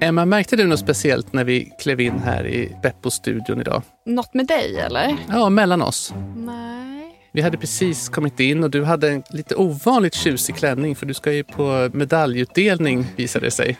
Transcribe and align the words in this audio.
Emma, 0.00 0.24
märkte 0.24 0.56
du 0.56 0.66
något 0.66 0.78
speciellt 0.78 1.32
när 1.32 1.44
vi 1.44 1.72
klev 1.78 2.00
in 2.00 2.18
här 2.18 2.46
i 2.46 2.76
Beppo-studion 2.82 3.60
idag? 3.60 3.82
Något 4.06 4.34
med 4.34 4.46
dig 4.46 4.76
eller? 4.76 5.16
Ja, 5.28 5.48
mellan 5.48 5.82
oss. 5.82 6.14
Nej. 6.36 7.18
Vi 7.32 7.42
hade 7.42 7.58
precis 7.58 8.08
kommit 8.08 8.40
in 8.40 8.64
och 8.64 8.70
du 8.70 8.84
hade 8.84 9.10
en 9.10 9.22
lite 9.30 9.54
ovanligt 9.54 10.14
tjusig 10.14 10.56
klänning 10.56 10.96
för 10.96 11.06
du 11.06 11.14
ska 11.14 11.32
ju 11.32 11.44
på 11.44 11.90
medaljutdelning 11.92 13.06
visade 13.16 13.46
det 13.46 13.50
sig. 13.50 13.76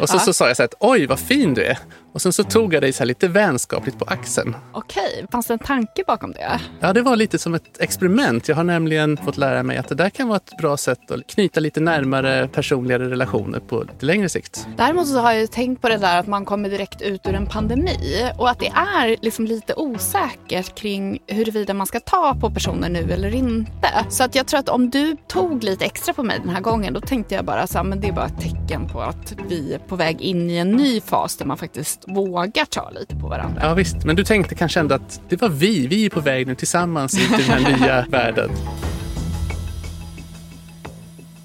Och 0.00 0.08
så, 0.08 0.16
Ja. 0.16 0.20
så 0.20 0.32
sa 0.32 0.46
jag 0.48 0.56
så 0.56 0.62
att 0.62 0.74
oj 0.80 1.06
vad 1.06 1.18
fin 1.20 1.54
du 1.54 1.62
är. 1.64 1.78
Och 2.12 2.22
sen 2.22 2.32
så 2.32 2.44
tog 2.44 2.74
jag 2.74 2.82
dig 2.82 2.92
så 2.92 2.98
här 2.98 3.06
lite 3.06 3.28
vänskapligt 3.28 3.98
på 3.98 4.04
axeln. 4.04 4.56
Okej, 4.72 5.26
fanns 5.32 5.46
det 5.46 5.52
en 5.52 5.58
tanke 5.58 6.04
bakom 6.06 6.32
det? 6.32 6.60
Ja, 6.80 6.92
det 6.92 7.02
var 7.02 7.16
lite 7.16 7.38
som 7.38 7.54
ett 7.54 7.80
experiment. 7.80 8.48
Jag 8.48 8.56
har 8.56 8.64
nämligen 8.64 9.16
fått 9.16 9.36
lära 9.36 9.62
mig 9.62 9.76
att 9.76 9.88
det 9.88 9.94
där 9.94 10.10
kan 10.10 10.28
vara 10.28 10.36
ett 10.36 10.56
bra 10.58 10.76
sätt 10.76 11.10
att 11.10 11.26
knyta 11.26 11.60
lite 11.60 11.80
närmare 11.80 12.48
personligare 12.48 13.10
relationer 13.10 13.60
på 13.60 13.82
lite 13.82 14.06
längre 14.06 14.28
sikt. 14.28 14.66
Däremot 14.76 15.08
så 15.08 15.18
har 15.18 15.32
jag 15.32 15.40
ju 15.40 15.46
tänkt 15.46 15.82
på 15.82 15.88
det 15.88 15.96
där 15.96 16.18
att 16.18 16.26
man 16.26 16.44
kommer 16.44 16.68
direkt 16.68 17.02
ut 17.02 17.26
ur 17.26 17.34
en 17.34 17.46
pandemi 17.46 18.30
och 18.38 18.50
att 18.50 18.58
det 18.58 18.72
är 18.74 19.16
liksom 19.22 19.44
lite 19.46 19.74
osäkert 19.76 20.74
kring 20.74 21.18
huruvida 21.26 21.74
man 21.74 21.86
ska 21.86 22.00
ta 22.00 22.34
på 22.40 22.50
personer 22.50 22.88
nu 22.88 23.12
eller 23.12 23.34
inte. 23.34 23.88
Så 24.08 24.24
att 24.24 24.34
jag 24.34 24.46
tror 24.46 24.60
att 24.60 24.68
om 24.68 24.90
du 24.90 25.16
tog 25.28 25.64
lite 25.64 25.84
extra 25.84 26.14
på 26.14 26.22
mig 26.22 26.38
den 26.44 26.48
här 26.54 26.60
gången 26.60 26.92
då 26.94 27.00
tänkte 27.00 27.34
jag 27.34 27.44
bara 27.44 27.66
så 27.66 27.78
här, 27.78 27.84
men 27.84 28.00
det 28.00 28.08
är 28.08 28.12
bara 28.12 28.26
ett 28.26 28.40
tecken 28.40 28.88
på 28.88 29.00
att 29.00 29.34
vi 29.48 29.74
är 29.74 29.78
på 29.88 29.96
väg 29.96 30.20
in 30.20 30.50
i 30.50 30.56
en 30.56 30.70
ny 30.70 31.00
fas 31.00 31.36
där 31.36 31.46
man 31.46 31.56
faktiskt 31.56 32.04
vågar 32.06 32.64
ta 32.64 32.90
lite 32.90 33.16
på 33.16 33.28
varandra. 33.28 33.62
Ja 33.64 33.74
visst, 33.74 34.04
men 34.04 34.16
du 34.16 34.24
tänkte 34.24 34.54
kanske 34.54 34.80
ändå 34.80 34.94
att 34.94 35.20
det 35.28 35.40
var 35.40 35.48
vi, 35.48 35.86
vi 35.86 36.06
är 36.06 36.10
på 36.10 36.20
väg 36.20 36.46
nu 36.46 36.54
tillsammans 36.54 37.14
in 37.14 37.36
till 37.36 37.46
den 37.46 37.64
här 37.64 37.78
nya 37.78 38.06
världen. 38.08 38.50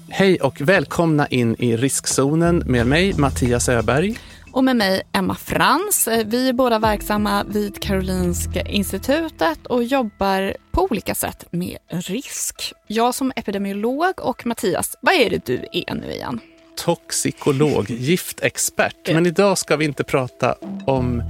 Hej 0.08 0.40
och 0.40 0.60
välkomna 0.60 1.26
in 1.26 1.56
i 1.58 1.76
riskzonen 1.76 2.62
med 2.66 2.86
mig 2.86 3.14
Mattias 3.18 3.68
Öberg. 3.68 4.18
Och 4.52 4.64
med 4.64 4.76
mig 4.76 5.02
Emma 5.12 5.34
Frans. 5.34 6.08
Vi 6.26 6.48
är 6.48 6.52
båda 6.52 6.78
verksamma 6.78 7.44
vid 7.44 7.82
Karolinska 7.82 8.60
institutet 8.60 9.66
och 9.66 9.84
jobbar 9.84 10.56
på 10.70 10.88
olika 10.90 11.14
sätt 11.14 11.44
med 11.50 11.78
risk. 11.88 12.72
Jag 12.86 13.14
som 13.14 13.32
epidemiolog 13.36 14.20
och 14.20 14.46
Mattias, 14.46 14.96
vad 15.00 15.14
är 15.14 15.30
det 15.30 15.46
du 15.46 15.66
är 15.72 15.94
nu 15.94 16.12
igen? 16.12 16.40
Toxikolog, 16.76 17.90
giftexpert. 17.90 19.12
Men 19.12 19.26
idag 19.26 19.58
ska 19.58 19.76
vi 19.76 19.84
inte 19.84 20.04
prata 20.04 20.54
om 20.86 21.22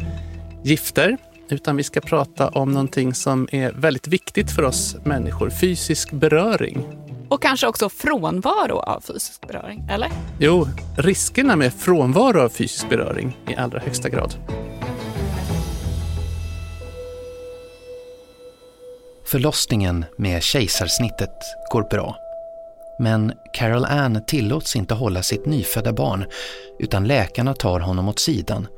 gifter 0.64 1.16
utan 1.48 1.76
vi 1.76 1.82
ska 1.82 2.00
prata 2.00 2.48
om 2.48 2.72
någonting 2.72 3.14
som 3.14 3.48
är 3.52 3.72
väldigt 3.72 4.08
viktigt 4.08 4.50
för 4.50 4.62
oss 4.62 4.96
människor, 5.04 5.50
fysisk 5.50 6.12
beröring. 6.12 6.86
Och 7.28 7.42
kanske 7.42 7.66
också 7.66 7.88
frånvaro 7.88 8.78
av 8.78 9.00
fysisk 9.00 9.48
beröring, 9.48 9.88
eller? 9.90 10.10
Jo, 10.40 10.68
riskerna 10.96 11.56
med 11.56 11.74
frånvaro 11.74 12.40
av 12.40 12.48
fysisk 12.48 12.88
beröring 12.88 13.38
i 13.48 13.56
allra 13.56 13.80
högsta 13.80 14.08
grad. 14.08 14.34
Förlossningen 19.24 20.04
med 20.18 20.42
kejsarsnittet 20.42 21.34
går 21.70 21.82
bra. 21.90 22.25
Men 22.98 23.32
Carol 23.52 23.84
Ann 23.84 24.24
tillåts 24.26 24.76
inte 24.76 24.94
hålla 24.94 25.22
sitt 25.22 25.46
nyfödda 25.46 25.92
barn 25.92 26.24
utan 26.78 27.06
läkarna 27.06 27.54
tar 27.54 27.80
honom 27.80 28.08
åt 28.08 28.18
sidan 28.18 28.68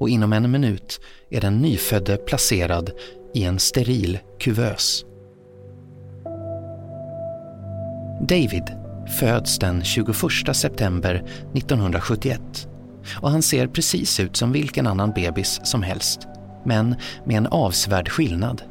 och 0.00 0.08
inom 0.08 0.32
en 0.32 0.50
minut 0.50 1.00
är 1.30 1.40
den 1.40 1.58
nyfödde 1.58 2.16
placerad 2.16 2.90
i 3.34 3.44
en 3.44 3.58
steril 3.58 4.18
kuvös. 4.40 5.04
David 8.20 8.64
föds 9.18 9.58
den 9.58 9.84
21 9.84 10.16
september 10.52 11.14
1971 11.54 12.40
och 13.20 13.30
han 13.30 13.42
ser 13.42 13.66
precis 13.66 14.20
ut 14.20 14.36
som 14.36 14.52
vilken 14.52 14.86
annan 14.86 15.12
bebis 15.12 15.60
som 15.64 15.82
helst, 15.82 16.20
men 16.64 16.96
med 17.24 17.36
en 17.36 17.46
avsevärd 17.46 18.08
skillnad. 18.08 18.62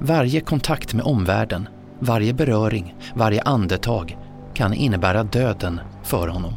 Varje 0.00 0.40
kontakt 0.40 0.94
med 0.94 1.04
omvärlden, 1.04 1.68
varje 2.00 2.32
beröring, 2.32 2.94
varje 3.14 3.42
andetag 3.42 4.16
kan 4.58 4.74
innebära 4.74 5.24
döden 5.24 5.80
för 6.02 6.28
honom. 6.28 6.54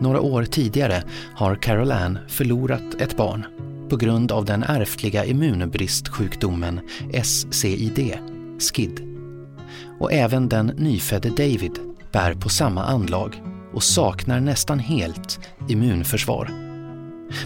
Några 0.00 0.20
år 0.20 0.44
tidigare 0.44 1.02
har 1.34 1.54
Carol 1.54 1.92
Ann 1.92 2.18
förlorat 2.28 2.94
ett 3.00 3.16
barn 3.16 3.46
på 3.90 3.96
grund 3.96 4.32
av 4.32 4.44
den 4.44 4.62
ärftliga 4.62 5.24
immunbristsjukdomen 5.24 6.80
SCID, 7.22 8.18
SCID. 8.58 9.00
Och 10.00 10.12
även 10.12 10.48
den 10.48 10.66
nyfödde 10.66 11.28
David 11.28 11.78
bär 12.12 12.34
på 12.34 12.48
samma 12.48 12.84
anlag 12.84 13.42
och 13.74 13.82
saknar 13.82 14.40
nästan 14.40 14.78
helt 14.78 15.40
immunförsvar. 15.68 16.50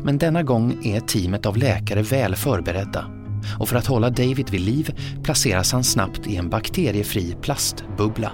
Men 0.03 0.19
denna 0.19 0.43
gång 0.43 0.85
är 0.85 1.01
teamet 1.01 1.47
av 1.47 1.57
läkare 1.57 2.03
väl 2.03 2.37
förberedda 2.37 3.20
och 3.59 3.69
för 3.69 3.77
att 3.77 3.87
hålla 3.87 4.11
David 4.11 4.51
vid 4.51 4.61
liv 4.61 4.95
placeras 5.23 5.73
han 5.73 5.85
snabbt 5.85 6.27
i 6.27 6.37
en 6.37 6.51
bakteriefri 6.51 7.37
plastbubbla. 7.43 8.33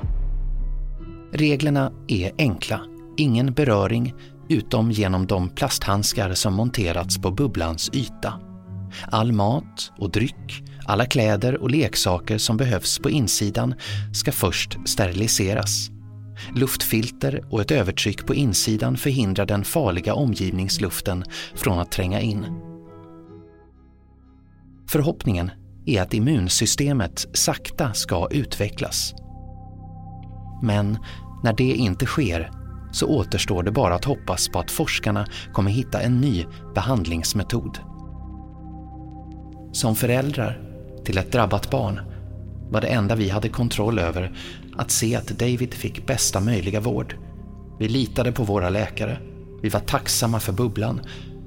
Reglerna 1.32 1.92
är 2.08 2.32
enkla. 2.38 2.80
Ingen 3.16 3.52
beröring 3.52 4.14
utom 4.48 4.90
genom 4.90 5.26
de 5.26 5.48
plasthandskar 5.48 6.34
som 6.34 6.54
monterats 6.54 7.18
på 7.18 7.30
bubblans 7.30 7.90
yta. 7.92 8.40
All 9.10 9.32
mat 9.32 9.92
och 9.98 10.10
dryck, 10.10 10.64
alla 10.86 11.06
kläder 11.06 11.62
och 11.62 11.70
leksaker 11.70 12.38
som 12.38 12.56
behövs 12.56 12.98
på 12.98 13.10
insidan 13.10 13.74
ska 14.12 14.32
först 14.32 14.78
steriliseras. 14.86 15.90
Luftfilter 16.54 17.44
och 17.50 17.60
ett 17.60 17.70
övertryck 17.70 18.26
på 18.26 18.34
insidan 18.34 18.96
förhindrar 18.96 19.46
den 19.46 19.64
farliga 19.64 20.14
omgivningsluften 20.14 21.24
från 21.54 21.78
att 21.78 21.92
tränga 21.92 22.20
in. 22.20 22.46
Förhoppningen 24.88 25.50
är 25.86 26.02
att 26.02 26.14
immunsystemet 26.14 27.26
sakta 27.32 27.92
ska 27.92 28.28
utvecklas. 28.30 29.14
Men 30.62 30.98
när 31.44 31.52
det 31.52 31.72
inte 31.72 32.06
sker 32.06 32.50
så 32.92 33.06
återstår 33.06 33.62
det 33.62 33.70
bara 33.70 33.94
att 33.94 34.04
hoppas 34.04 34.48
på 34.48 34.58
att 34.58 34.70
forskarna 34.70 35.26
kommer 35.52 35.70
hitta 35.70 36.00
en 36.00 36.20
ny 36.20 36.44
behandlingsmetod. 36.74 37.78
Som 39.72 39.96
föräldrar 39.96 40.60
till 41.04 41.18
ett 41.18 41.32
drabbat 41.32 41.70
barn 41.70 42.00
var 42.70 42.80
det 42.80 42.86
enda 42.86 43.14
vi 43.14 43.28
hade 43.28 43.48
kontroll 43.48 43.98
över 43.98 44.36
att 44.76 44.90
se 44.90 45.16
att 45.16 45.28
David 45.28 45.74
fick 45.74 46.06
bästa 46.06 46.40
möjliga 46.40 46.80
vård. 46.80 47.16
Vi 47.78 47.88
litade 47.88 48.32
på 48.32 48.42
våra 48.42 48.70
läkare. 48.70 49.18
Vi 49.62 49.68
var 49.68 49.80
tacksamma 49.80 50.40
för 50.40 50.52
bubblan. 50.52 51.00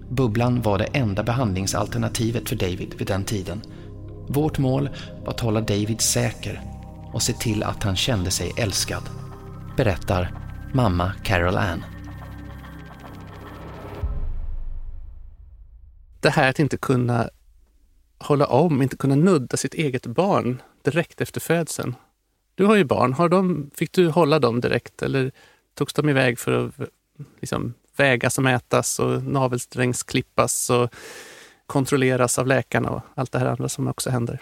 Bubblan 0.09 0.61
var 0.61 0.77
det 0.77 0.85
enda 0.85 1.23
behandlingsalternativet 1.23 2.49
för 2.49 2.55
David 2.55 2.93
vid 2.97 3.07
den 3.07 3.25
tiden. 3.25 3.61
Vårt 4.27 4.57
mål 4.57 4.89
var 5.23 5.33
att 5.33 5.39
hålla 5.39 5.61
David 5.61 6.01
säker 6.01 6.61
och 7.13 7.21
se 7.21 7.33
till 7.33 7.63
att 7.63 7.83
han 7.83 7.95
kände 7.95 8.31
sig 8.31 8.53
älskad. 8.57 9.03
Berättar 9.77 10.33
mamma 10.73 11.13
Carol 11.23 11.57
Ann. 11.57 11.83
Det 16.21 16.29
här 16.29 16.49
att 16.49 16.59
inte 16.59 16.77
kunna 16.77 17.29
hålla 18.17 18.45
om, 18.45 18.81
inte 18.81 18.97
kunna 18.97 19.15
nudda 19.15 19.57
sitt 19.57 19.73
eget 19.73 20.07
barn 20.07 20.61
direkt 20.83 21.21
efter 21.21 21.41
födseln. 21.41 21.95
Du 22.55 22.65
har 22.65 22.75
ju 22.75 22.83
barn. 22.83 23.13
Har 23.13 23.29
de, 23.29 23.71
fick 23.75 23.91
du 23.91 24.09
hålla 24.09 24.39
dem 24.39 24.61
direkt 24.61 25.01
eller 25.01 25.31
togs 25.73 25.93
de 25.93 26.09
iväg 26.09 26.39
för 26.39 26.67
att 26.67 26.89
liksom, 27.39 27.73
vägas 27.99 28.37
och 28.37 28.43
mätas 28.43 28.99
och 28.99 29.23
navelsträngsklippas 29.23 30.69
och 30.69 30.89
kontrolleras 31.65 32.39
av 32.39 32.47
läkarna 32.47 32.89
och 32.89 33.01
allt 33.15 33.31
det 33.31 33.39
här 33.39 33.45
andra 33.45 33.69
som 33.69 33.87
också 33.87 34.09
händer? 34.09 34.41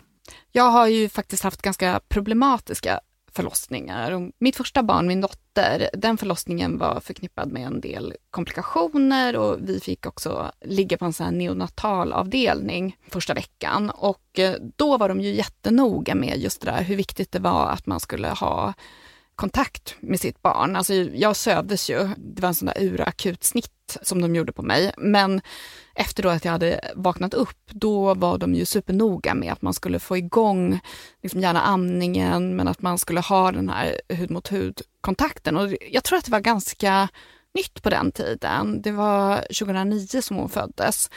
Jag 0.51 0.71
har 0.71 0.87
ju 0.87 1.09
faktiskt 1.09 1.43
haft 1.43 1.61
ganska 1.61 1.99
problematiska 2.07 2.99
förlossningar. 3.37 4.11
Och 4.11 4.31
mitt 4.39 4.55
första 4.55 4.83
barn, 4.83 5.07
min 5.07 5.21
dotter, 5.21 5.89
den 5.93 6.17
förlossningen 6.17 6.77
var 6.77 6.99
förknippad 6.99 7.51
med 7.51 7.67
en 7.67 7.81
del 7.81 8.13
komplikationer 8.29 9.35
och 9.35 9.57
vi 9.61 9.79
fick 9.79 10.05
också 10.05 10.51
ligga 10.61 10.97
på 10.97 11.05
en 11.05 11.13
sån 11.13 11.25
här 11.25 11.33
neonatalavdelning 11.33 12.97
första 13.09 13.33
veckan. 13.33 13.89
Och 13.89 14.39
eh, 14.39 14.55
då 14.75 14.97
var 14.97 15.09
de 15.09 15.21
ju 15.21 15.33
jättenoga 15.33 16.15
med 16.15 16.37
just 16.37 16.61
det 16.61 16.71
där 16.71 16.83
hur 16.83 16.95
viktigt 16.95 17.31
det 17.31 17.39
var 17.39 17.69
att 17.69 17.85
man 17.85 17.99
skulle 17.99 18.27
ha 18.27 18.73
kontakt 19.37 19.95
med 19.99 20.19
sitt 20.19 20.41
barn. 20.41 20.75
Alltså 20.75 20.93
jag 20.93 21.35
sövdes 21.35 21.89
ju, 21.89 22.09
det 22.17 22.41
var 22.41 22.47
en 22.47 22.55
sån 22.55 22.65
där 22.65 22.83
urakut 22.83 23.43
snitt 23.43 23.97
som 24.01 24.21
de 24.21 24.35
gjorde 24.35 24.51
på 24.51 24.61
mig. 24.61 24.91
Men 24.97 25.41
efter 25.95 26.23
då 26.23 26.29
att 26.29 26.45
jag 26.45 26.51
hade 26.51 26.81
vaknat 26.95 27.33
upp, 27.33 27.59
då 27.71 28.13
var 28.13 28.37
de 28.37 28.53
ju 28.53 28.65
supernoga 28.65 29.33
med 29.33 29.53
att 29.53 29.61
man 29.61 29.73
skulle 29.73 29.99
få 29.99 30.17
igång 30.17 30.79
liksom 31.23 31.41
gärna 31.41 31.61
amningen, 31.61 32.55
men 32.55 32.67
att 32.67 32.81
man 32.81 32.97
skulle 32.97 33.19
ha 33.19 33.51
den 33.51 33.69
här 33.69 34.01
hud 34.09 34.31
mot 34.31 34.51
hud-kontakten. 34.51 35.57
Och 35.57 35.73
jag 35.91 36.03
tror 36.03 36.17
att 36.17 36.25
det 36.25 36.31
var 36.31 36.39
ganska 36.39 37.07
nytt 37.53 37.83
på 37.83 37.89
den 37.89 38.11
tiden. 38.11 38.81
Det 38.81 38.91
var 38.91 39.37
2009 39.37 40.21
som 40.21 40.37
hon 40.37 40.49
föddes. 40.49 41.09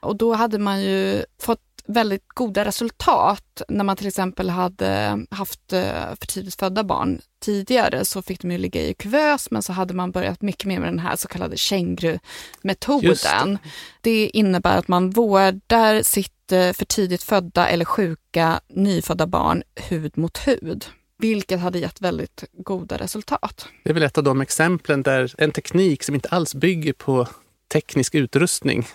Och 0.00 0.16
då 0.16 0.34
hade 0.34 0.58
man 0.58 0.82
ju 0.82 1.24
fått 1.40 1.73
väldigt 1.86 2.28
goda 2.28 2.64
resultat. 2.64 3.62
När 3.68 3.84
man 3.84 3.96
till 3.96 4.06
exempel 4.06 4.50
hade 4.50 5.24
haft 5.30 5.72
eh, 5.72 6.14
för 6.20 6.26
tidigt 6.26 6.54
födda 6.54 6.84
barn 6.84 7.20
tidigare 7.40 8.04
så 8.04 8.22
fick 8.22 8.40
de 8.40 8.50
ju 8.50 8.58
ligga 8.58 8.82
i 8.82 8.94
kuvös 8.94 9.50
men 9.50 9.62
så 9.62 9.72
hade 9.72 9.94
man 9.94 10.10
börjat 10.10 10.42
mycket 10.42 10.64
mer 10.64 10.80
med 10.80 10.88
den 10.88 10.98
här 10.98 11.16
så 11.16 11.28
kallade 11.28 11.56
Kängru-metoden. 11.56 13.58
Det. 13.62 13.68
det 14.00 14.26
innebär 14.26 14.78
att 14.78 14.88
man 14.88 15.10
vårdar 15.10 16.02
sitt 16.02 16.52
eh, 16.52 16.72
för 16.72 16.84
tidigt 16.84 17.22
födda 17.22 17.68
eller 17.68 17.84
sjuka 17.84 18.60
nyfödda 18.68 19.26
barn 19.26 19.62
hud 19.74 20.18
mot 20.18 20.38
hud 20.38 20.84
vilket 21.18 21.60
hade 21.60 21.78
gett 21.78 22.00
väldigt 22.00 22.44
goda 22.52 22.96
resultat. 22.96 23.68
Det 23.82 23.90
är 23.90 23.94
väl 23.94 24.02
ett 24.02 24.18
av 24.18 24.24
de 24.24 24.40
exemplen 24.40 25.02
där 25.02 25.34
en 25.38 25.52
teknik 25.52 26.02
som 26.02 26.14
inte 26.14 26.28
alls 26.28 26.54
bygger 26.54 26.92
på 26.92 27.28
teknisk 27.72 28.14
utrustning 28.14 28.86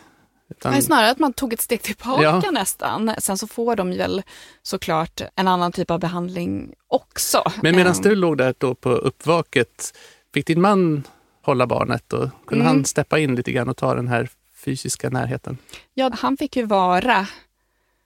utan... 0.50 0.72
Nej, 0.72 0.82
snarare 0.82 1.12
att 1.12 1.20
man 1.20 1.34
tog 1.34 1.54
ett 1.54 1.62
steg 1.62 1.82
tillbaka 1.82 2.42
ja. 2.44 2.52
nästan. 2.52 3.16
Sen 3.18 3.38
så 3.38 3.48
får 3.48 3.76
de 3.76 3.98
väl 3.98 4.24
såklart 4.64 5.22
en 5.36 5.48
annan 5.48 5.72
typ 5.72 5.92
av 5.92 6.00
behandling 6.00 6.74
också. 6.88 7.44
Men 7.62 7.76
medan 7.76 7.94
ehm. 7.94 8.02
du 8.02 8.16
låg 8.16 8.38
där 8.38 8.54
då 8.58 8.76
på 8.76 8.90
uppvaket, 8.90 9.98
fick 10.34 10.48
din 10.48 10.62
man 10.62 11.04
hålla 11.42 11.68
barnet 11.68 12.14
och 12.14 12.30
kunde 12.46 12.66
mm. 12.66 12.68
han 12.68 12.86
steppa 12.86 13.20
in 13.20 13.36
lite 13.36 13.52
grann 13.52 13.70
och 13.70 13.78
ta 13.78 13.96
den 13.96 14.08
här 14.08 14.30
fysiska 14.66 15.10
närheten? 15.10 15.58
Ja, 15.94 16.12
han 16.14 16.38
fick 16.38 16.56
ju 16.56 16.66
vara 16.66 17.28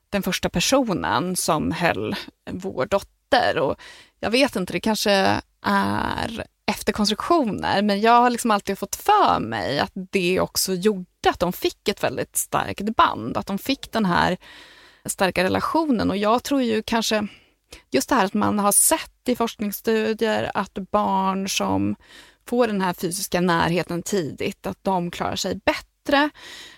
den 0.09 0.23
första 0.23 0.49
personen 0.49 1.35
som 1.35 1.71
höll 1.71 2.15
vår 2.51 2.85
dotter 2.85 3.57
och 3.57 3.75
jag 4.19 4.31
vet 4.31 4.55
inte, 4.55 4.73
det 4.73 4.79
kanske 4.79 5.41
är 5.61 6.45
efterkonstruktioner, 6.65 7.81
men 7.81 8.01
jag 8.01 8.21
har 8.21 8.29
liksom 8.29 8.51
alltid 8.51 8.77
fått 8.77 8.95
för 8.95 9.39
mig 9.39 9.79
att 9.79 9.91
det 9.93 10.39
också 10.39 10.73
gjorde 10.73 11.05
att 11.29 11.39
de 11.39 11.53
fick 11.53 11.87
ett 11.87 12.03
väldigt 12.03 12.37
starkt 12.37 12.95
band, 12.95 13.37
att 13.37 13.47
de 13.47 13.57
fick 13.57 13.91
den 13.91 14.05
här 14.05 14.37
starka 15.05 15.43
relationen 15.43 16.09
och 16.09 16.17
jag 16.17 16.43
tror 16.43 16.61
ju 16.61 16.83
kanske 16.83 17.27
just 17.91 18.09
det 18.09 18.15
här 18.15 18.25
att 18.25 18.33
man 18.33 18.59
har 18.59 18.71
sett 18.71 19.11
i 19.27 19.35
forskningsstudier 19.35 20.51
att 20.53 20.73
barn 20.91 21.49
som 21.49 21.95
får 22.47 22.67
den 22.67 22.81
här 22.81 22.93
fysiska 22.93 23.41
närheten 23.41 24.03
tidigt, 24.03 24.67
att 24.67 24.77
de 24.81 25.11
klarar 25.11 25.35
sig 25.35 25.59
bättre. 25.65 26.29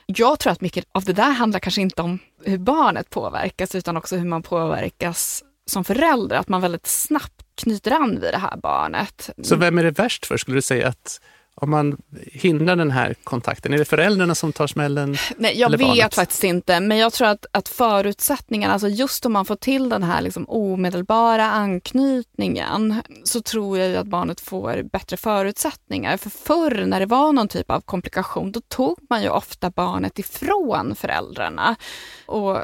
Jag 0.06 0.40
tror 0.40 0.52
att 0.52 0.62
mycket 0.62 0.86
av 0.92 1.04
det 1.04 1.14
där 1.14 1.32
handlar 1.32 1.60
kanske 1.60 1.82
inte 1.82 2.02
om 2.02 2.20
hur 2.44 2.58
barnet 2.58 3.10
påverkas 3.10 3.76
utan 3.76 3.98
också 3.98 4.16
hur 4.16 4.26
man 4.26 4.44
påverkas 4.44 5.44
som 5.66 5.84
förälder, 5.84 6.36
att 6.36 6.50
man 6.50 6.62
väldigt 6.62 6.88
snabbt 6.88 7.35
knyter 7.56 7.92
an 7.92 8.20
vid 8.20 8.34
det 8.34 8.38
här 8.38 8.58
barnet. 8.58 9.30
Så 9.44 9.56
vem 9.56 9.78
är 9.78 9.84
det 9.84 9.92
värst 9.92 10.26
för, 10.26 10.38
skulle 10.38 10.58
du 10.58 10.62
säga? 10.62 10.88
att 10.88 11.20
om 11.58 11.70
man 11.70 11.98
hindrar 12.32 12.76
den 12.76 12.92
här 12.92 13.16
kontakten? 13.24 13.74
Är 13.74 13.78
det 13.78 13.86
föräldrarna 13.86 14.36
som 14.36 14.54
tar 14.54 14.68
smällen? 14.68 15.18
Nej, 15.38 15.60
jag 15.60 15.70
vet 15.70 15.80
barnet? 15.80 16.16
faktiskt 16.16 16.44
inte, 16.44 16.80
men 16.80 16.98
jag 16.98 17.14
tror 17.14 17.28
att, 17.28 17.46
att 17.52 17.70
förutsättningarna, 17.70 18.74
alltså 18.74 18.88
just 18.88 19.26
om 19.26 19.34
man 19.34 19.46
får 19.46 19.56
till 19.56 19.90
den 19.90 20.04
här 20.04 20.22
liksom 20.22 20.46
omedelbara 20.50 21.46
anknytningen, 21.46 23.02
så 23.24 23.42
tror 23.42 23.78
jag 23.78 23.96
att 23.96 24.08
barnet 24.08 24.42
får 24.42 24.84
bättre 24.84 25.18
förutsättningar. 25.18 26.18
För 26.18 26.30
förr 26.30 26.86
när 26.86 27.00
det 27.00 27.06
var 27.06 27.34
någon 27.34 27.48
typ 27.48 27.72
av 27.72 27.82
komplikation, 27.82 28.52
då 28.52 28.62
tog 28.62 28.98
man 29.10 29.22
ju 29.24 29.30
ofta 29.30 29.70
barnet 29.70 30.20
ifrån 30.20 30.96
föräldrarna 30.96 31.76
och 32.26 32.58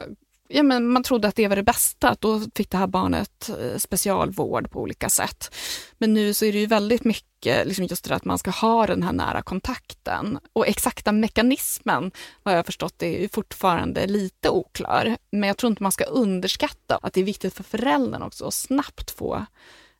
ja, 0.53 0.63
men 0.63 0.87
man 0.87 1.03
trodde 1.03 1.27
att 1.27 1.35
det 1.35 1.47
var 1.47 1.55
det 1.55 1.63
bästa, 1.63 2.09
att 2.09 2.21
då 2.21 2.41
fick 2.55 2.69
det 2.69 2.77
här 2.77 2.87
barnet 2.87 3.49
eh, 3.49 3.77
specialvård 3.77 4.71
på 4.71 4.81
olika 4.81 5.09
sätt. 5.09 5.55
Men 5.97 6.13
nu 6.13 6.33
så 6.33 6.45
är 6.45 6.51
det 6.51 6.59
ju 6.59 6.65
väldigt 6.65 7.03
mycket 7.03 7.67
liksom 7.67 7.85
just 7.85 8.09
det 8.09 8.15
att 8.15 8.25
man 8.25 8.37
ska 8.37 8.51
ha 8.51 8.87
den 8.87 9.03
här 9.03 9.13
nära 9.13 9.41
kontakten. 9.41 10.39
Och 10.53 10.67
exakta 10.67 11.11
mekanismen, 11.11 12.11
vad 12.43 12.53
jag 12.53 12.59
har 12.59 12.63
förstått, 12.63 13.03
är 13.03 13.21
ju 13.21 13.29
fortfarande 13.29 14.07
lite 14.07 14.49
oklar. 14.49 15.17
Men 15.31 15.47
jag 15.47 15.57
tror 15.57 15.69
inte 15.69 15.83
man 15.83 15.91
ska 15.91 16.03
underskatta 16.03 16.99
att 17.01 17.13
det 17.13 17.21
är 17.21 17.25
viktigt 17.25 17.53
för 17.53 17.63
föräldern 17.63 18.21
också 18.21 18.45
att 18.45 18.53
snabbt 18.53 19.11
få 19.11 19.45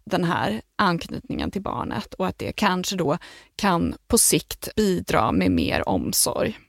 den 0.03 0.23
här 0.23 0.61
anknytningen 0.75 1.51
till 1.51 1.61
barnet 1.61 2.13
och 2.13 2.27
att 2.27 2.39
det 2.39 2.51
kanske 2.51 2.95
då 2.95 3.17
kan 3.55 3.95
på 4.07 4.17
sikt 4.17 4.75
bidra 4.75 5.31
med 5.31 5.51
mer 5.51 5.89
omsorg. 5.89 6.59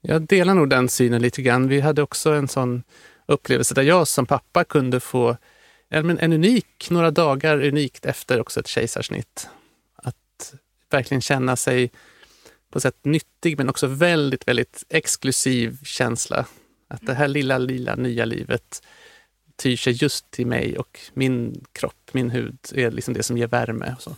Jag 0.00 0.22
delar 0.22 0.54
nog 0.54 0.70
den 0.70 0.88
synen 0.88 1.22
lite 1.22 1.42
grann. 1.42 1.68
Vi 1.68 1.80
hade 1.80 2.02
också 2.02 2.30
en 2.30 2.48
sån 2.48 2.82
upplevelse 3.26 3.74
där 3.74 3.82
jag 3.82 4.08
som 4.08 4.26
pappa 4.26 4.64
kunde 4.64 5.00
få 5.00 5.36
en, 5.88 6.18
en 6.18 6.32
unik, 6.32 6.90
några 6.90 7.10
dagar 7.10 7.64
unikt 7.64 8.06
efter 8.06 8.40
också 8.40 8.60
ett 8.60 8.66
kejsarsnitt. 8.66 9.48
Att 9.96 10.54
verkligen 10.90 11.20
känna 11.20 11.56
sig 11.56 11.90
på 12.70 12.80
sätt 12.80 13.04
nyttig 13.04 13.58
men 13.58 13.68
också 13.68 13.86
väldigt, 13.86 14.48
väldigt 14.48 14.84
exklusiv 14.88 15.78
känsla. 15.84 16.46
Att 16.88 17.06
det 17.06 17.14
här 17.14 17.28
lilla, 17.28 17.58
lilla 17.58 17.94
nya 17.94 18.24
livet 18.24 18.82
tyr 19.56 19.76
sig 19.76 19.92
just 19.92 20.30
till 20.30 20.46
mig 20.46 20.78
och 20.78 21.00
min 21.14 21.64
kropp, 21.72 22.10
min 22.12 22.30
hud 22.30 22.58
är 22.74 22.90
liksom 22.90 23.14
det 23.14 23.22
som 23.22 23.38
ger 23.38 23.46
värme. 23.46 23.94
Och 23.96 24.02
så. 24.02 24.16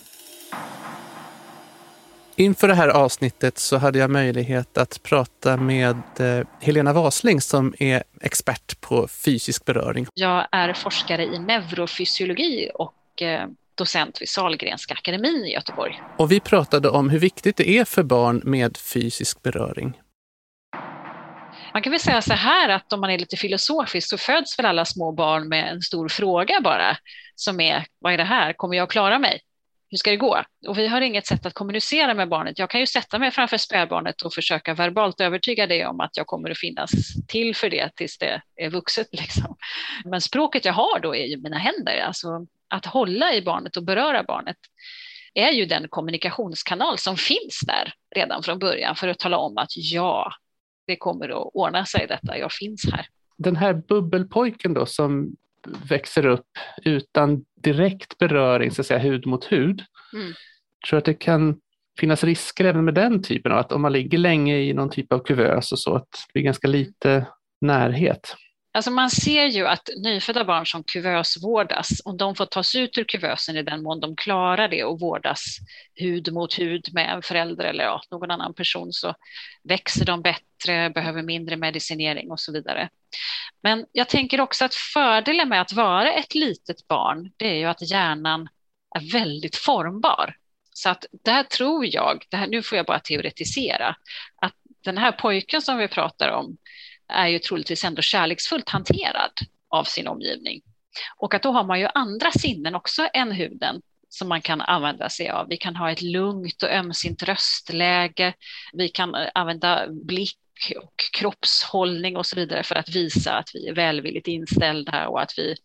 Inför 2.38 2.68
det 2.68 2.74
här 2.74 2.88
avsnittet 2.88 3.58
så 3.58 3.76
hade 3.76 3.98
jag 3.98 4.10
möjlighet 4.10 4.78
att 4.78 5.02
prata 5.02 5.56
med 5.56 5.96
eh, 6.20 6.46
Helena 6.60 6.92
Wasling 6.92 7.40
som 7.40 7.74
är 7.78 8.02
expert 8.20 8.80
på 8.80 9.08
fysisk 9.08 9.64
beröring. 9.64 10.06
Jag 10.14 10.46
är 10.52 10.72
forskare 10.72 11.24
i 11.24 11.38
neurofysiologi 11.38 12.70
och 12.74 13.22
eh, 13.22 13.48
docent 13.74 14.20
vid 14.20 14.28
Sahlgrenska 14.28 14.94
akademin 14.94 15.44
i 15.44 15.52
Göteborg. 15.52 16.02
Och 16.18 16.32
vi 16.32 16.40
pratade 16.40 16.88
om 16.88 17.10
hur 17.10 17.18
viktigt 17.18 17.56
det 17.56 17.70
är 17.70 17.84
för 17.84 18.02
barn 18.02 18.42
med 18.44 18.76
fysisk 18.76 19.42
beröring. 19.42 20.00
Man 21.72 21.82
kan 21.82 21.90
väl 21.90 22.00
säga 22.00 22.22
så 22.22 22.34
här 22.34 22.68
att 22.68 22.92
om 22.92 23.00
man 23.00 23.10
är 23.10 23.18
lite 23.18 23.36
filosofisk 23.36 24.08
så 24.08 24.18
föds 24.18 24.58
väl 24.58 24.66
alla 24.66 24.84
små 24.84 25.12
barn 25.12 25.48
med 25.48 25.72
en 25.72 25.80
stor 25.80 26.08
fråga 26.08 26.60
bara 26.64 26.96
som 27.34 27.60
är 27.60 27.86
vad 27.98 28.12
är 28.12 28.16
det 28.16 28.24
här, 28.24 28.52
kommer 28.52 28.76
jag 28.76 28.90
klara 28.90 29.18
mig? 29.18 29.40
Hur 29.90 29.98
ska 29.98 30.10
det 30.10 30.16
gå? 30.16 30.42
Och 30.66 30.78
vi 30.78 30.86
har 30.86 31.00
inget 31.00 31.26
sätt 31.26 31.46
att 31.46 31.54
kommunicera 31.54 32.14
med 32.14 32.28
barnet. 32.28 32.58
Jag 32.58 32.70
kan 32.70 32.80
ju 32.80 32.86
sätta 32.86 33.18
mig 33.18 33.30
framför 33.30 33.56
spädbarnet 33.56 34.22
och 34.22 34.34
försöka 34.34 34.74
verbalt 34.74 35.20
övertyga 35.20 35.66
det 35.66 35.86
om 35.86 36.00
att 36.00 36.16
jag 36.16 36.26
kommer 36.26 36.50
att 36.50 36.58
finnas 36.58 36.90
till 37.28 37.56
för 37.56 37.70
det 37.70 37.90
tills 37.96 38.18
det 38.18 38.42
är 38.56 38.70
vuxet. 38.70 39.08
Liksom. 39.12 39.56
Men 40.04 40.20
språket 40.20 40.64
jag 40.64 40.72
har 40.72 41.00
då 41.00 41.14
är 41.14 41.26
ju 41.26 41.36
mina 41.36 41.58
händer, 41.58 42.00
alltså 42.00 42.46
att 42.68 42.86
hålla 42.86 43.34
i 43.34 43.42
barnet 43.42 43.76
och 43.76 43.84
beröra 43.84 44.22
barnet 44.22 44.56
är 45.34 45.50
ju 45.52 45.66
den 45.66 45.88
kommunikationskanal 45.88 46.98
som 46.98 47.16
finns 47.16 47.60
där 47.66 47.92
redan 48.16 48.42
från 48.42 48.58
början 48.58 48.96
för 48.96 49.08
att 49.08 49.18
tala 49.18 49.38
om 49.38 49.58
att 49.58 49.70
ja, 49.76 50.32
det 50.86 50.96
kommer 50.96 51.28
att 51.28 51.50
ordna 51.54 51.84
sig 51.84 52.06
detta, 52.06 52.38
jag 52.38 52.52
finns 52.52 52.84
här. 52.92 53.06
Den 53.36 53.56
här 53.56 53.74
bubbelpojken 53.74 54.74
då 54.74 54.86
som 54.86 55.36
växer 55.88 56.26
upp 56.26 56.46
utan 56.84 57.44
direkt 57.62 58.18
beröring, 58.18 58.70
så 58.70 58.80
att 58.80 58.86
säga, 58.86 59.00
hud 59.00 59.26
mot 59.26 59.44
hud. 59.44 59.84
Mm. 60.14 60.32
tror 60.88 60.98
att 60.98 61.04
det 61.04 61.14
kan 61.14 61.60
finnas 62.00 62.24
risker 62.24 62.64
även 62.64 62.84
med 62.84 62.94
den 62.94 63.22
typen 63.22 63.52
av 63.52 63.58
att 63.58 63.72
om 63.72 63.82
man 63.82 63.92
ligger 63.92 64.18
länge 64.18 64.58
i 64.58 64.72
någon 64.72 64.90
typ 64.90 65.12
av 65.12 65.18
kuvös 65.18 65.72
och 65.72 65.78
så, 65.78 65.94
att 65.94 66.10
det 66.10 66.32
blir 66.32 66.42
ganska 66.42 66.68
lite 66.68 67.26
närhet. 67.60 68.36
Alltså 68.78 68.90
man 68.90 69.10
ser 69.10 69.44
ju 69.44 69.66
att 69.66 69.88
nyfödda 69.96 70.44
barn 70.44 70.66
som 70.66 70.84
kuvösvårdas, 70.84 71.88
om 72.04 72.16
de 72.16 72.34
får 72.34 72.46
tas 72.46 72.74
ut 72.74 72.98
ur 72.98 73.04
kuvösen 73.04 73.56
i 73.56 73.62
den 73.62 73.82
mån 73.82 74.00
de 74.00 74.16
klarar 74.16 74.68
det 74.68 74.84
och 74.84 75.00
vårdas 75.00 75.56
hud 75.94 76.32
mot 76.32 76.58
hud 76.58 76.88
med 76.92 77.12
en 77.12 77.22
förälder 77.22 77.64
eller 77.64 77.84
ja, 77.84 78.02
någon 78.10 78.30
annan 78.30 78.54
person 78.54 78.92
så 78.92 79.14
växer 79.64 80.04
de 80.04 80.22
bättre, 80.22 80.90
behöver 80.90 81.22
mindre 81.22 81.56
medicinering 81.56 82.30
och 82.30 82.40
så 82.40 82.52
vidare. 82.52 82.88
Men 83.62 83.86
jag 83.92 84.08
tänker 84.08 84.40
också 84.40 84.64
att 84.64 84.74
fördelen 84.74 85.48
med 85.48 85.60
att 85.60 85.72
vara 85.72 86.12
ett 86.12 86.34
litet 86.34 86.88
barn, 86.88 87.32
det 87.36 87.46
är 87.46 87.56
ju 87.56 87.64
att 87.64 87.90
hjärnan 87.90 88.48
är 88.96 89.12
väldigt 89.12 89.56
formbar. 89.56 90.36
Så 90.72 90.88
att 90.88 91.04
där 91.24 91.42
tror 91.42 91.86
jag, 91.86 92.24
det 92.30 92.36
här, 92.36 92.46
nu 92.46 92.62
får 92.62 92.76
jag 92.76 92.86
bara 92.86 93.00
teoretisera, 93.00 93.96
att 94.42 94.54
den 94.84 94.98
här 94.98 95.12
pojken 95.12 95.62
som 95.62 95.78
vi 95.78 95.88
pratar 95.88 96.28
om 96.28 96.56
är 97.08 97.26
ju 97.26 97.38
troligtvis 97.38 97.84
ändå 97.84 98.02
kärleksfullt 98.02 98.68
hanterad 98.68 99.32
av 99.68 99.84
sin 99.84 100.08
omgivning. 100.08 100.60
Och 101.16 101.34
att 101.34 101.42
då 101.42 101.52
har 101.52 101.64
man 101.64 101.80
ju 101.80 101.88
andra 101.94 102.30
sinnen 102.30 102.74
också 102.74 103.08
än 103.14 103.32
huden 103.32 103.80
som 104.08 104.28
man 104.28 104.42
kan 104.42 104.60
använda 104.60 105.08
sig 105.08 105.28
av. 105.28 105.48
Vi 105.48 105.56
kan 105.56 105.76
ha 105.76 105.90
ett 105.90 106.02
lugnt 106.02 106.62
och 106.62 106.72
ömsint 106.72 107.22
röstläge. 107.22 108.34
Vi 108.72 108.88
kan 108.88 109.14
använda 109.34 109.86
blick 109.88 110.38
och 110.76 110.94
kroppshållning 111.18 112.16
och 112.16 112.26
så 112.26 112.36
vidare 112.36 112.62
för 112.62 112.74
att 112.74 112.88
visa 112.88 113.32
att 113.32 113.50
vi 113.54 113.68
är 113.68 113.74
välvilligt 113.74 114.28
inställda 114.28 115.08
och 115.08 115.22
att 115.22 115.32
vi 115.36 115.56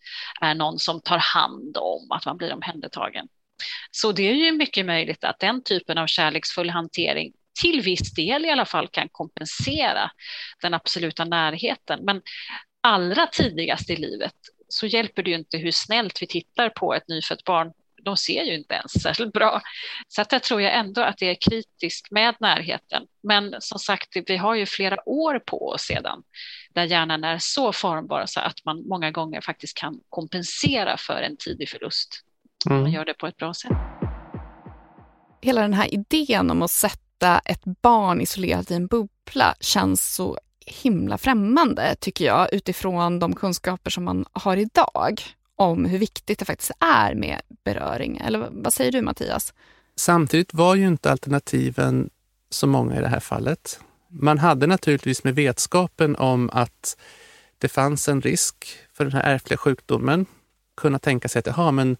är 0.41 0.55
någon 0.55 0.79
som 0.79 1.01
tar 1.01 1.17
hand 1.17 1.77
om 1.77 2.11
att 2.11 2.25
man 2.25 2.37
blir 2.37 2.53
omhändertagen. 2.53 3.27
Så 3.91 4.11
det 4.11 4.29
är 4.29 4.33
ju 4.33 4.51
mycket 4.51 4.85
möjligt 4.85 5.23
att 5.23 5.39
den 5.39 5.63
typen 5.63 5.97
av 5.97 6.07
kärleksfull 6.07 6.69
hantering 6.69 7.33
till 7.61 7.81
viss 7.81 8.13
del 8.13 8.45
i 8.45 8.49
alla 8.49 8.65
fall 8.65 8.87
kan 8.87 9.09
kompensera 9.09 10.11
den 10.61 10.73
absoluta 10.73 11.25
närheten. 11.25 11.99
Men 12.03 12.21
allra 12.81 13.27
tidigast 13.27 13.89
i 13.89 13.95
livet 13.95 14.35
så 14.67 14.85
hjälper 14.85 15.23
det 15.23 15.29
ju 15.29 15.35
inte 15.35 15.57
hur 15.57 15.71
snällt 15.71 16.21
vi 16.21 16.27
tittar 16.27 16.69
på 16.69 16.93
ett 16.93 17.07
nyfött 17.07 17.43
barn 17.43 17.71
de 18.03 18.17
ser 18.17 18.43
ju 18.43 18.55
inte 18.55 18.73
ens 18.73 19.01
särskilt 19.01 19.33
bra. 19.33 19.61
Så 20.07 20.21
att 20.21 20.31
jag 20.31 20.43
tror 20.43 20.61
jag 20.61 20.73
ändå 20.73 21.01
att 21.01 21.17
det 21.17 21.29
är 21.29 21.35
kritiskt 21.35 22.11
med 22.11 22.35
närheten. 22.39 23.03
Men 23.23 23.55
som 23.59 23.79
sagt, 23.79 24.09
vi 24.27 24.37
har 24.37 24.55
ju 24.55 24.65
flera 24.65 25.09
år 25.09 25.39
på 25.39 25.69
oss 25.69 25.81
sedan 25.81 26.23
där 26.73 26.83
hjärnan 26.83 27.23
är 27.23 27.37
så 27.39 27.73
formbar 27.73 28.25
så 28.25 28.39
att 28.39 28.65
man 28.65 28.87
många 28.87 29.11
gånger 29.11 29.41
faktiskt 29.41 29.77
kan 29.77 29.99
kompensera 30.09 30.97
för 30.97 31.21
en 31.21 31.37
tidig 31.37 31.69
förlust. 31.69 32.21
Mm. 32.69 32.81
Man 32.81 32.91
gör 32.91 33.05
det 33.05 33.13
på 33.13 33.27
ett 33.27 33.37
bra 33.37 33.53
sätt. 33.53 33.71
Hela 35.41 35.61
den 35.61 35.73
här 35.73 35.93
idén 35.93 36.51
om 36.51 36.61
att 36.61 36.71
sätta 36.71 37.02
ett 37.45 37.61
barn 37.81 38.21
isolerat 38.21 38.71
i 38.71 38.73
en 38.73 38.87
bubbla 38.87 39.55
känns 39.59 40.15
så 40.15 40.37
himla 40.65 41.17
främmande, 41.17 41.95
tycker 41.99 42.25
jag, 42.25 42.53
utifrån 42.53 43.19
de 43.19 43.35
kunskaper 43.35 43.91
som 43.91 44.03
man 44.03 44.25
har 44.33 44.57
idag 44.57 45.21
om 45.55 45.85
hur 45.85 45.97
viktigt 45.97 46.39
det 46.39 46.45
faktiskt 46.45 46.71
är 46.79 47.15
med 47.15 47.41
beröring. 47.65 48.17
Eller 48.17 48.47
vad 48.51 48.73
säger 48.73 48.91
du 48.91 49.01
Mattias? 49.01 49.53
Samtidigt 49.95 50.53
var 50.53 50.75
ju 50.75 50.87
inte 50.87 51.11
alternativen 51.11 52.09
så 52.49 52.67
många 52.67 52.97
i 52.97 53.01
det 53.01 53.07
här 53.07 53.19
fallet. 53.19 53.79
Man 54.09 54.37
hade 54.37 54.67
naturligtvis 54.67 55.23
med 55.23 55.35
vetskapen 55.35 56.15
om 56.15 56.49
att 56.53 56.97
det 57.57 57.67
fanns 57.67 58.09
en 58.09 58.21
risk 58.21 58.67
för 58.93 59.03
den 59.03 59.13
här 59.13 59.33
ärftliga 59.33 59.57
sjukdomen 59.57 60.25
kunna 60.77 60.99
tänka 60.99 61.29
sig 61.29 61.39
att 61.39 61.47
jaha, 61.47 61.71
men 61.71 61.97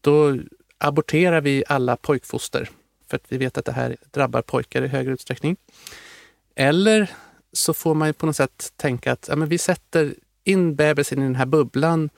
då 0.00 0.38
aborterar 0.78 1.40
vi 1.40 1.64
alla 1.68 1.96
pojkfoster 1.96 2.70
för 3.10 3.16
att 3.16 3.24
vi 3.28 3.38
vet 3.38 3.58
att 3.58 3.64
det 3.64 3.72
här 3.72 3.96
drabbar 4.10 4.42
pojkar 4.42 4.82
i 4.82 4.86
högre 4.88 5.12
utsträckning. 5.12 5.56
Eller 6.54 7.10
så 7.52 7.74
får 7.74 7.94
man 7.94 8.08
ju 8.08 8.12
på 8.12 8.26
något 8.26 8.36
sätt 8.36 8.72
tänka 8.76 9.12
att 9.12 9.26
ja, 9.28 9.36
men 9.36 9.48
vi 9.48 9.58
sätter 9.58 10.14
in 10.44 10.76
bebisen 10.76 11.18
i 11.18 11.22
den 11.22 11.34
här 11.34 11.46
bubblan 11.46 12.10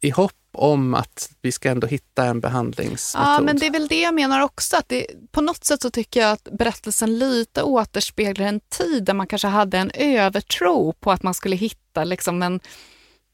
i 0.00 0.10
hopp 0.10 0.32
om 0.52 0.94
att 0.94 1.30
vi 1.42 1.52
ska 1.52 1.70
ändå 1.70 1.86
hitta 1.86 2.24
en 2.24 2.40
behandlingsmetod. 2.40 3.28
Ja, 3.28 3.40
men 3.40 3.58
det 3.58 3.66
är 3.66 3.70
väl 3.70 3.88
det 3.88 4.00
jag 4.00 4.14
menar 4.14 4.40
också. 4.40 4.76
Att 4.76 4.88
det, 4.88 5.06
på 5.30 5.40
något 5.40 5.64
sätt 5.64 5.82
så 5.82 5.90
tycker 5.90 6.20
jag 6.20 6.32
att 6.32 6.48
berättelsen 6.52 7.18
lite 7.18 7.62
återspeglar 7.62 8.46
en 8.46 8.60
tid 8.60 9.04
där 9.04 9.14
man 9.14 9.26
kanske 9.26 9.48
hade 9.48 9.78
en 9.78 9.90
övertro 9.94 10.92
på 10.92 11.12
att 11.12 11.22
man 11.22 11.34
skulle 11.34 11.56
hitta 11.56 12.04
liksom 12.04 12.42
en 12.42 12.60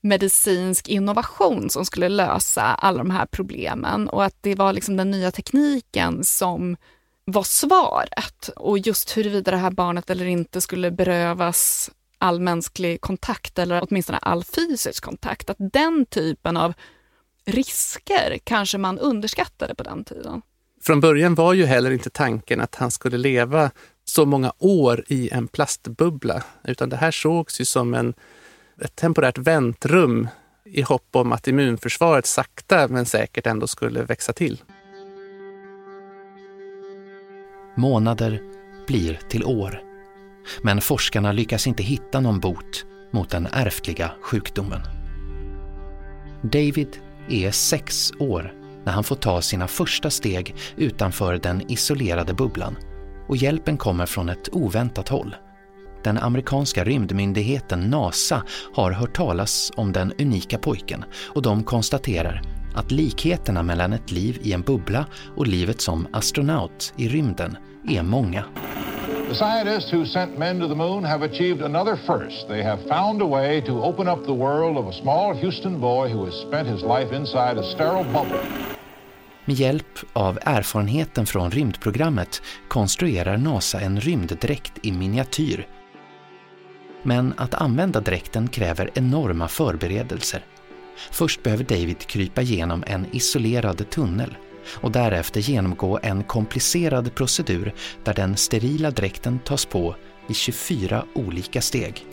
medicinsk 0.03 0.89
innovation 0.89 1.71
som 1.71 1.85
skulle 1.85 2.09
lösa 2.09 2.63
alla 2.63 2.99
de 2.99 3.11
här 3.11 3.27
problemen 3.27 4.09
och 4.09 4.25
att 4.25 4.37
det 4.41 4.55
var 4.55 4.73
liksom 4.73 4.97
den 4.97 5.11
nya 5.11 5.31
tekniken 5.31 6.25
som 6.25 6.77
var 7.25 7.43
svaret. 7.43 8.51
Och 8.57 8.79
just 8.79 9.17
huruvida 9.17 9.51
det 9.51 9.57
här 9.57 9.71
barnet 9.71 10.11
eller 10.11 10.27
inte 10.27 10.61
skulle 10.61 10.91
berövas 10.91 11.91
all 12.19 12.41
mänsklig 12.41 13.01
kontakt 13.01 13.59
eller 13.59 13.87
åtminstone 13.89 14.19
all 14.19 14.45
fysisk 14.45 15.05
kontakt. 15.05 15.51
Att 15.51 15.57
den 15.59 16.07
typen 16.07 16.57
av 16.57 16.75
risker 17.45 18.39
kanske 18.45 18.79
man 18.79 18.99
underskattade 18.99 19.75
på 19.75 19.83
den 19.83 20.05
tiden. 20.05 20.43
Från 20.83 21.01
början 21.01 21.35
var 21.35 21.53
ju 21.53 21.65
heller 21.65 21.91
inte 21.91 22.11
tanken 22.11 22.61
att 22.61 22.75
han 22.75 22.91
skulle 22.91 23.19
leva 23.19 23.71
så 24.05 24.27
många 24.27 24.53
år 24.59 25.05
i 25.09 25.31
en 25.33 25.49
plastbubbla, 25.49 26.43
utan 26.65 26.89
det 26.89 26.97
här 26.97 27.11
sågs 27.11 27.61
ju 27.61 27.65
som 27.65 27.95
en, 27.95 28.15
ett 28.85 28.97
temporärt 28.97 29.39
väntrum 29.39 30.29
i 30.65 30.83
hopp 30.83 31.09
om 31.13 31.33
att 31.33 31.49
immunförsvaret 31.49 32.27
sakta 32.27 32.89
men 32.89 33.07
säkert 33.07 33.47
ändå 33.47 33.67
skulle 33.67 34.03
växa 34.03 34.33
till. 34.33 34.63
Månader 37.77 38.41
blir 38.87 39.21
till 39.29 39.45
år. 39.45 39.83
Men 40.63 40.81
forskarna 40.81 41.33
lyckas 41.33 41.67
inte 41.67 41.83
hitta 41.83 42.21
någon 42.21 42.41
bot 42.41 42.85
mot 43.11 43.31
den 43.31 43.49
ärftliga 43.53 44.13
sjukdomen. 44.23 44.81
David 46.43 46.97
är 47.29 47.51
sex 47.51 48.13
år 48.19 48.55
när 48.85 48.93
han 48.93 49.05
får 49.05 49.17
ta 49.17 49.43
sina 49.43 49.69
första 49.69 50.11
steg 50.11 50.55
utanför 50.77 51.39
den 51.39 51.71
isolerade 51.71 52.35
bubblan 52.35 52.77
och 53.29 53.37
hjälpen 53.37 53.77
kommer 53.77 54.07
från 54.07 54.29
ett 54.29 54.49
oväntat 54.53 55.09
håll. 55.09 55.37
Den 56.05 56.19
amerikanska 56.19 56.85
rymdmyndigheten 56.85 57.81
NASA 57.81 58.43
har 58.75 58.93
hört 58.93 59.17
talas 59.17 59.73
om 59.77 59.93
den 59.93 60.13
unika 60.19 60.59
pojken 60.59 61.05
och 61.35 61.43
de 61.43 61.65
konstaterar 61.65 62.43
att 62.75 62.91
likheterna 62.91 63.63
mellan 63.63 63.93
ett 63.93 64.11
liv 64.11 64.39
i 64.43 64.53
en 64.53 64.63
bubbla 64.63 65.07
och 65.37 65.47
livet 65.47 65.81
som 65.81 66.07
astronaut 66.13 66.93
i 66.97 67.09
rymden 67.09 67.57
är 67.89 68.03
många. 68.03 68.45
The 69.29 69.35
scientists 69.35 69.93
who 69.93 70.07
sent 70.07 70.39
men 70.39 70.61
to 70.61 70.69
the 70.69 70.75
moon 70.75 71.05
have 71.05 71.25
achieved 71.25 71.63
another 71.63 71.97
first. 71.97 72.49
They 72.49 72.63
have 72.63 72.83
found 72.89 73.23
a 73.23 73.27
way 73.27 73.63
to 73.63 73.73
open 73.73 74.09
up 74.09 74.27
the 74.27 74.33
world 74.33 74.79
of 74.79 74.87
a 74.87 74.93
small 74.93 75.35
Houston 75.35 75.81
boy 75.81 76.09
who 76.09 76.25
has 76.25 76.35
spent 76.35 76.69
his 76.69 76.83
life 76.83 77.17
inside 77.17 77.59
a 77.59 77.63
sterile 77.63 78.05
bubble. 78.05 78.41
Med 79.45 79.57
hjälp 79.57 79.99
av 80.13 80.39
erfarenheten 80.43 81.27
från 81.27 81.51
rymdprogrammet 81.51 82.43
konstruerar 82.69 83.37
NASA 83.37 83.81
en 83.81 84.01
rymddräkt 84.01 84.73
i 84.83 84.93
miniatyr. 84.93 85.67
Men 87.03 87.35
att 87.37 87.55
använda 87.55 88.01
dräkten 88.01 88.49
kräver 88.49 88.91
enorma 88.95 89.49
förberedelser. 89.49 90.45
Först 91.11 91.43
behöver 91.43 91.65
David 91.65 91.99
krypa 91.99 92.43
igenom 92.43 92.85
en 92.87 93.07
isolerad 93.13 93.91
tunnel 93.91 94.37
och 94.71 94.93
därefter 94.93 95.41
genomgå 95.41 95.99
en 96.03 96.23
komplicerad 96.25 97.15
procedur 97.15 97.75
där 98.05 98.15
den 98.15 98.37
sterila 98.37 98.91
dräkten 98.91 99.39
tas 99.39 99.67
på 99.67 99.97
i 100.29 100.35
24 100.35 101.05
olika 101.15 101.61
steg. 101.61 102.07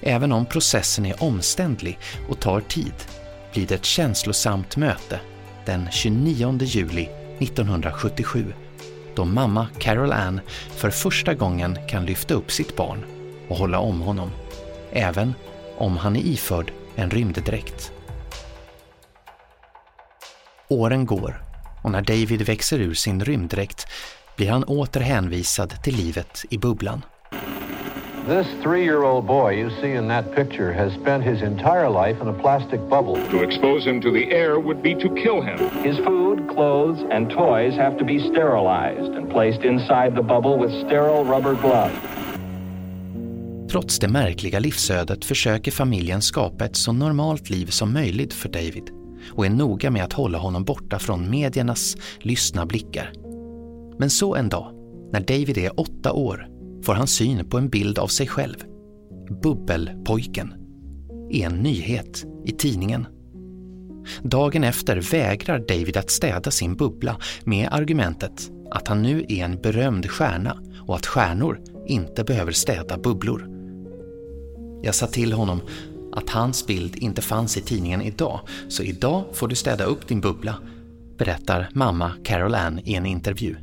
Även 0.00 0.32
om 0.32 0.46
processen 0.46 1.06
är 1.06 1.22
omständlig 1.22 1.98
och 2.28 2.40
tar 2.40 2.60
tid 2.60 2.94
blir 3.52 3.66
det 3.66 3.74
ett 3.74 3.84
känslosamt 3.84 4.76
möte 4.76 5.20
den 5.64 5.88
29 5.90 6.58
juli 6.62 7.08
1977 7.38 8.52
då 9.16 9.24
mamma 9.24 9.66
Carol 9.78 10.12
Ann 10.12 10.40
för 10.76 10.90
första 10.90 11.34
gången 11.34 11.78
kan 11.88 12.06
lyfta 12.06 12.34
upp 12.34 12.50
sitt 12.52 12.76
barn 12.76 13.04
och 13.48 13.56
hålla 13.56 13.78
om 13.78 14.00
honom, 14.00 14.30
även 14.92 15.34
om 15.78 15.96
han 15.96 16.16
är 16.16 16.20
iförd 16.20 16.72
en 16.96 17.10
rymddräkt. 17.10 17.92
Åren 20.68 21.06
går 21.06 21.42
och 21.82 21.90
när 21.90 22.02
David 22.02 22.42
växer 22.42 22.78
ur 22.78 22.94
sin 22.94 23.24
rymddräkt 23.24 23.86
blir 24.36 24.50
han 24.50 24.64
åter 24.64 25.00
hänvisad 25.00 25.82
till 25.82 25.96
livet 25.96 26.44
i 26.50 26.58
bubblan. 26.58 27.02
This 28.26 28.46
three-year-old 28.62 29.26
boy 29.26 29.56
you 29.56 29.70
see 29.80 29.92
in 29.92 30.06
that 30.06 30.30
picture 30.32 30.72
has 30.72 30.92
spent 30.92 31.24
his 31.24 31.42
entire 31.42 31.90
life 31.90 32.20
in 32.20 32.28
a 32.28 32.32
plastic 32.32 32.80
bubble. 32.88 33.16
To 33.30 33.42
expose 33.42 33.84
him 33.84 34.00
to 34.00 34.12
the 34.12 34.30
air 34.30 34.60
would 34.60 34.80
be 34.80 34.94
to 34.94 35.08
kill 35.22 35.42
him. 35.42 35.58
His 35.82 35.96
food, 35.98 36.48
clothes, 36.48 37.02
and 37.10 37.28
toys 37.30 37.74
have 37.74 37.98
to 37.98 38.04
be 38.04 38.20
sterilized 38.20 39.12
and 39.16 39.28
placed 39.28 39.64
inside 39.64 40.14
the 40.14 40.22
bubble 40.22 40.56
with 40.56 40.70
sterile 40.86 41.24
rubber 41.24 41.54
gloves. 41.54 41.94
Trots 43.70 43.98
det 43.98 44.08
märkliga 44.08 44.58
livsödet 44.58 45.24
försöker 45.24 45.70
familjen 45.70 46.22
skapa 46.22 46.64
ett 46.64 46.76
så 46.76 46.92
normalt 46.92 47.50
liv 47.50 47.66
som 47.66 47.92
möjligt 47.92 48.34
för 48.34 48.48
David 48.48 48.90
och 49.32 49.46
är 49.46 49.50
noga 49.50 49.90
med 49.90 50.04
att 50.04 50.12
hålla 50.12 50.38
honom 50.38 50.64
borta 50.64 50.98
från 50.98 51.30
mediernas 51.30 51.96
lystna 52.20 52.66
blickar. 52.66 53.12
Men 53.98 54.10
så 54.10 54.34
en 54.34 54.48
dag, 54.48 54.72
när 55.12 55.20
David 55.20 55.58
är 55.58 55.80
åtta 55.80 56.12
år, 56.12 56.48
får 56.84 56.94
han 56.94 57.06
syn 57.06 57.48
på 57.48 57.58
en 57.58 57.68
bild 57.68 57.98
av 57.98 58.06
sig 58.06 58.26
själv. 58.26 58.56
Bubbelpojken. 59.42 60.54
Är 61.30 61.46
en 61.46 61.56
nyhet 61.56 62.24
i 62.44 62.52
tidningen. 62.52 63.06
Dagen 64.22 64.64
efter 64.64 64.96
vägrar 64.96 65.58
David 65.58 65.96
att 65.96 66.10
städa 66.10 66.50
sin 66.50 66.76
bubbla 66.76 67.16
med 67.44 67.68
argumentet 67.72 68.50
att 68.70 68.88
han 68.88 69.02
nu 69.02 69.24
är 69.28 69.44
en 69.44 69.60
berömd 69.60 70.10
stjärna 70.10 70.58
och 70.86 70.96
att 70.96 71.06
stjärnor 71.06 71.60
inte 71.86 72.24
behöver 72.24 72.52
städa 72.52 72.98
bubblor. 72.98 73.48
Jag 74.82 74.94
sa 74.94 75.06
till 75.06 75.32
honom 75.32 75.60
att 76.12 76.30
hans 76.30 76.66
bild 76.66 76.96
inte 76.96 77.22
fanns 77.22 77.56
i 77.56 77.60
tidningen 77.60 78.02
idag, 78.02 78.40
så 78.68 78.82
idag 78.82 79.24
får 79.32 79.48
du 79.48 79.54
städa 79.54 79.84
upp 79.84 80.08
din 80.08 80.20
bubbla, 80.20 80.54
berättar 81.18 81.68
mamma 81.72 82.12
Carol 82.24 82.54
Ann 82.54 82.80
i 82.84 82.94
en 82.94 83.06
intervju. 83.06 83.56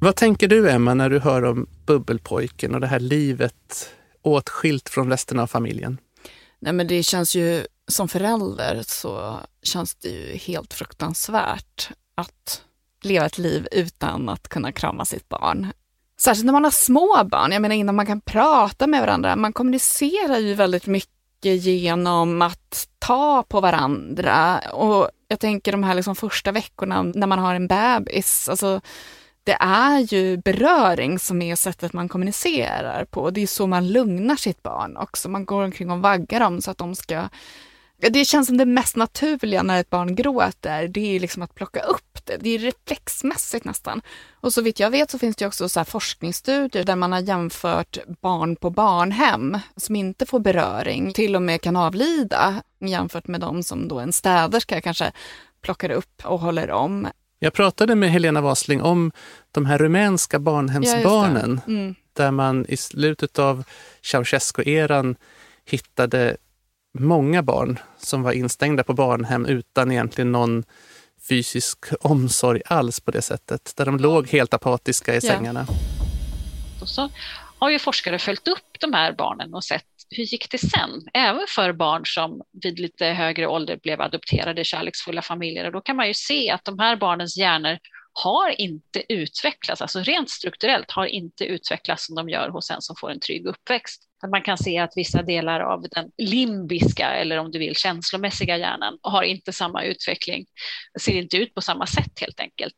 Vad 0.00 0.16
tänker 0.16 0.48
du 0.48 0.70
Emma 0.70 0.94
när 0.94 1.10
du 1.10 1.18
hör 1.18 1.44
om 1.44 1.66
bubbelpojken 1.86 2.74
och 2.74 2.80
det 2.80 2.86
här 2.86 3.00
livet 3.00 3.90
åtskilt 4.22 4.88
från 4.88 5.10
resten 5.10 5.38
av 5.38 5.46
familjen? 5.46 5.98
Nej 6.58 6.72
men 6.72 6.86
det 6.86 7.02
känns 7.02 7.34
ju, 7.36 7.64
som 7.88 8.08
förälder 8.08 8.82
så 8.86 9.40
känns 9.62 9.94
det 9.94 10.08
ju 10.08 10.36
helt 10.36 10.74
fruktansvärt 10.74 11.90
att 12.14 12.62
leva 13.02 13.26
ett 13.26 13.38
liv 13.38 13.68
utan 13.72 14.28
att 14.28 14.48
kunna 14.48 14.72
krama 14.72 15.04
sitt 15.04 15.28
barn. 15.28 15.66
Särskilt 16.20 16.46
när 16.46 16.52
man 16.52 16.64
har 16.64 16.70
små 16.70 17.24
barn, 17.24 17.52
jag 17.52 17.62
menar 17.62 17.76
innan 17.76 17.94
man 17.94 18.06
kan 18.06 18.20
prata 18.20 18.86
med 18.86 19.00
varandra. 19.00 19.36
Man 19.36 19.52
kommunicerar 19.52 20.38
ju 20.38 20.54
väldigt 20.54 20.86
mycket 20.86 21.64
genom 21.64 22.42
att 22.42 22.88
ta 22.98 23.42
på 23.48 23.60
varandra. 23.60 24.58
Och 24.58 25.10
jag 25.28 25.40
tänker 25.40 25.72
de 25.72 25.82
här 25.82 25.94
liksom 25.94 26.16
första 26.16 26.52
veckorna 26.52 27.02
när 27.02 27.26
man 27.26 27.38
har 27.38 27.54
en 27.54 27.68
bebis, 27.68 28.48
alltså 28.48 28.80
det 29.48 29.56
är 29.60 29.98
ju 29.98 30.36
beröring 30.36 31.18
som 31.18 31.42
är 31.42 31.56
sättet 31.56 31.92
man 31.92 32.08
kommunicerar 32.08 33.04
på. 33.04 33.30
Det 33.30 33.40
är 33.40 33.46
så 33.46 33.66
man 33.66 33.88
lugnar 33.88 34.36
sitt 34.36 34.62
barn 34.62 34.96
också. 34.96 35.28
Man 35.28 35.44
går 35.44 35.64
omkring 35.64 35.90
och 35.90 35.98
vaggar 35.98 36.40
dem 36.40 36.60
så 36.60 36.70
att 36.70 36.78
de 36.78 36.94
ska 36.94 37.28
Det 37.96 38.24
känns 38.24 38.46
som 38.46 38.56
det 38.56 38.66
mest 38.66 38.96
naturliga 38.96 39.62
när 39.62 39.80
ett 39.80 39.90
barn 39.90 40.14
gråter, 40.14 40.88
det 40.88 41.16
är 41.16 41.20
liksom 41.20 41.42
att 41.42 41.54
plocka 41.54 41.80
upp 41.80 42.18
det. 42.24 42.36
Det 42.40 42.50
är 42.50 42.58
reflexmässigt 42.58 43.64
nästan. 43.64 44.02
Och 44.40 44.52
så 44.52 44.62
vitt 44.62 44.80
jag 44.80 44.90
vet 44.90 45.10
så 45.10 45.18
finns 45.18 45.36
det 45.36 45.46
också 45.46 45.68
så 45.68 45.84
forskningsstudier 45.84 46.84
där 46.84 46.96
man 46.96 47.12
har 47.12 47.20
jämfört 47.20 47.98
barn 48.20 48.56
på 48.56 48.70
barnhem 48.70 49.58
som 49.76 49.96
inte 49.96 50.26
får 50.26 50.40
beröring, 50.40 51.12
till 51.12 51.36
och 51.36 51.42
med 51.42 51.60
kan 51.60 51.76
avlida, 51.76 52.62
jämfört 52.80 53.26
med 53.26 53.40
de 53.40 53.62
som 53.62 53.88
då 53.88 53.98
en 53.98 54.12
städerska 54.12 54.80
kanske 54.80 55.12
plockar 55.60 55.90
upp 55.90 56.22
och 56.24 56.40
håller 56.40 56.70
om. 56.70 57.08
Jag 57.38 57.52
pratade 57.52 57.94
med 57.94 58.10
Helena 58.10 58.40
Wasling 58.40 58.82
om 58.82 59.12
de 59.50 59.66
här 59.66 59.78
rumänska 59.78 60.38
barnhemsbarnen, 60.38 61.60
ja, 61.66 61.72
mm. 61.72 61.94
där 62.12 62.30
man 62.30 62.66
i 62.68 62.76
slutet 62.76 63.38
av 63.38 63.64
Ceausescu-eran 64.02 65.16
hittade 65.64 66.36
många 66.98 67.42
barn 67.42 67.78
som 67.98 68.22
var 68.22 68.32
instängda 68.32 68.84
på 68.84 68.94
barnhem 68.94 69.46
utan 69.46 69.92
egentligen 69.92 70.32
någon 70.32 70.64
fysisk 71.28 71.84
omsorg 72.00 72.62
alls 72.66 73.00
på 73.00 73.10
det 73.10 73.22
sättet. 73.22 73.72
Där 73.76 73.86
de 73.86 73.98
låg 73.98 74.28
helt 74.28 74.54
apatiska 74.54 75.14
i 75.14 75.20
sängarna. 75.20 75.66
Och 76.80 76.88
så 76.88 77.10
har 77.58 77.70
ju 77.70 77.78
forskare 77.78 78.18
följt 78.18 78.48
upp 78.48 78.80
de 78.80 78.92
här 78.92 79.12
barnen 79.12 79.54
och 79.54 79.64
sett 79.64 79.84
hur 80.10 80.24
gick 80.24 80.50
det 80.50 80.58
sen? 80.58 81.08
Även 81.14 81.46
för 81.48 81.72
barn 81.72 82.02
som 82.04 82.42
vid 82.62 82.78
lite 82.78 83.06
högre 83.06 83.46
ålder 83.46 83.76
blev 83.76 84.00
adopterade 84.00 84.60
i 84.60 84.64
kärleksfulla 84.64 85.22
familjer. 85.22 85.66
Och 85.66 85.72
då 85.72 85.80
kan 85.80 85.96
man 85.96 86.08
ju 86.08 86.14
se 86.14 86.50
att 86.50 86.64
de 86.64 86.78
här 86.78 86.96
barnens 86.96 87.36
hjärnor 87.36 87.78
har 88.22 88.60
inte 88.60 89.12
utvecklats, 89.12 89.82
alltså 89.82 90.00
rent 90.00 90.30
strukturellt 90.30 90.90
har 90.90 91.06
inte 91.06 91.44
utvecklats 91.44 92.06
som 92.06 92.14
de 92.14 92.28
gör 92.28 92.48
hos 92.48 92.70
en 92.70 92.82
som 92.82 92.96
får 93.00 93.10
en 93.10 93.20
trygg 93.20 93.46
uppväxt. 93.46 94.02
Att 94.22 94.30
man 94.30 94.42
kan 94.42 94.58
se 94.58 94.78
att 94.78 94.92
vissa 94.96 95.22
delar 95.22 95.60
av 95.60 95.86
den 95.90 96.10
limbiska, 96.18 97.10
eller 97.10 97.36
om 97.36 97.50
du 97.50 97.58
vill 97.58 97.76
känslomässiga 97.76 98.56
hjärnan, 98.56 98.98
har 99.02 99.22
inte 99.22 99.52
samma 99.52 99.82
utveckling, 99.82 100.46
ser 101.00 101.12
inte 101.12 101.36
ut 101.36 101.54
på 101.54 101.60
samma 101.60 101.86
sätt 101.86 102.20
helt 102.20 102.40
enkelt. 102.40 102.76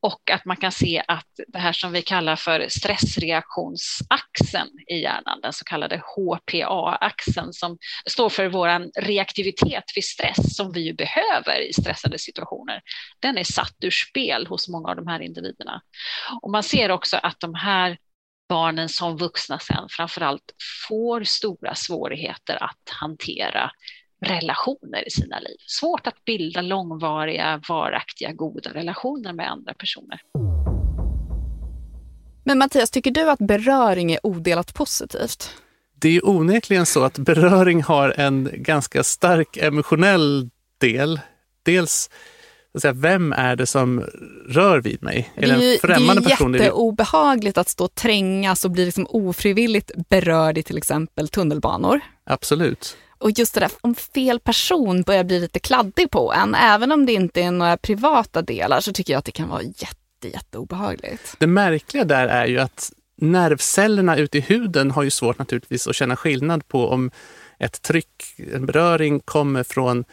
Och 0.00 0.30
att 0.30 0.44
man 0.44 0.56
kan 0.56 0.72
se 0.72 1.02
att 1.08 1.28
det 1.48 1.58
här 1.58 1.72
som 1.72 1.92
vi 1.92 2.02
kallar 2.02 2.36
för 2.36 2.68
stressreaktionsaxeln 2.68 4.70
i 4.88 4.94
hjärnan, 4.94 5.40
den 5.42 5.52
så 5.52 5.64
kallade 5.64 6.02
HPA-axeln 6.16 7.52
som 7.52 7.78
står 8.10 8.28
för 8.28 8.48
vår 8.48 9.00
reaktivitet 9.00 9.84
vid 9.94 10.04
stress 10.04 10.56
som 10.56 10.72
vi 10.72 10.80
ju 10.80 10.92
behöver 10.92 11.68
i 11.68 11.72
stressade 11.72 12.18
situationer, 12.18 12.80
den 13.20 13.38
är 13.38 13.44
satt 13.44 13.76
ur 13.80 13.90
spel 13.90 14.46
hos 14.46 14.68
många 14.68 14.88
av 14.88 14.96
de 14.96 15.06
här 15.06 15.20
individerna. 15.20 15.82
Och 16.42 16.50
man 16.50 16.62
ser 16.62 16.90
också 16.90 17.16
att 17.16 17.40
de 17.40 17.54
här 17.54 17.98
barnen 18.48 18.88
som 18.88 19.16
vuxna 19.16 19.58
sen 19.58 19.88
framförallt 19.90 20.54
får 20.88 21.24
stora 21.24 21.74
svårigheter 21.74 22.62
att 22.62 22.90
hantera 22.90 23.70
relationer 24.20 25.08
i 25.08 25.10
sina 25.10 25.38
liv. 25.38 25.56
Svårt 25.66 26.06
att 26.06 26.24
bilda 26.24 26.60
långvariga, 26.60 27.62
varaktiga, 27.68 28.32
goda 28.32 28.70
relationer 28.74 29.32
med 29.32 29.50
andra 29.50 29.74
personer. 29.74 30.20
Men 32.44 32.58
Mattias, 32.58 32.90
tycker 32.90 33.10
du 33.10 33.30
att 33.30 33.38
beröring 33.38 34.12
är 34.12 34.26
odelat 34.26 34.74
positivt? 34.74 35.50
Det 36.00 36.16
är 36.16 36.28
onekligen 36.28 36.86
så 36.86 37.04
att 37.04 37.18
beröring 37.18 37.82
har 37.82 38.14
en 38.16 38.50
ganska 38.52 39.02
stark 39.02 39.56
emotionell 39.56 40.50
del. 40.78 41.20
Dels 41.62 42.10
säga, 42.80 42.92
vem 42.92 43.32
är 43.32 43.56
det 43.56 43.66
som 43.66 44.00
rör 44.48 44.80
vid 44.80 45.02
mig? 45.02 45.32
Är 45.34 45.42
det 45.42 45.52
är 45.52 45.72
ju, 45.72 45.78
främmande 45.78 46.22
det 46.22 46.26
är 46.26 46.30
person? 46.30 46.54
jätteobehagligt 46.54 47.58
att 47.58 47.68
stå 47.68 47.84
och 47.84 47.94
trängas 47.94 48.64
och 48.64 48.70
bli 48.70 48.84
liksom 48.84 49.06
ofrivilligt 49.10 49.90
berörd 50.08 50.58
i 50.58 50.62
till 50.62 50.78
exempel 50.78 51.28
tunnelbanor. 51.28 52.00
Absolut. 52.24 52.96
Och 53.18 53.30
just 53.38 53.54
det 53.54 53.60
där 53.60 53.70
om 53.80 53.94
fel 53.94 54.40
person 54.40 55.02
börjar 55.02 55.24
bli 55.24 55.40
lite 55.40 55.58
kladdig 55.58 56.10
på 56.10 56.32
en, 56.32 56.54
även 56.54 56.92
om 56.92 57.06
det 57.06 57.12
inte 57.12 57.42
är 57.42 57.50
några 57.50 57.76
privata 57.76 58.42
delar, 58.42 58.80
så 58.80 58.92
tycker 58.92 59.12
jag 59.12 59.18
att 59.18 59.24
det 59.24 59.32
kan 59.32 59.48
vara 59.48 59.62
jätte, 59.62 60.28
jätteobehagligt. 60.32 61.36
Det 61.38 61.46
märkliga 61.46 62.04
där 62.04 62.28
är 62.28 62.46
ju 62.46 62.58
att 62.58 62.92
nervcellerna 63.16 64.16
ute 64.16 64.38
i 64.38 64.40
huden 64.40 64.90
har 64.90 65.02
ju 65.02 65.10
svårt 65.10 65.38
naturligtvis 65.38 65.86
att 65.86 65.96
känna 65.96 66.16
skillnad 66.16 66.68
på 66.68 66.88
om 66.88 67.10
ett 67.58 67.82
tryck, 67.82 68.34
en 68.52 68.66
beröring 68.66 69.20
kommer 69.20 69.62
från 69.62 70.04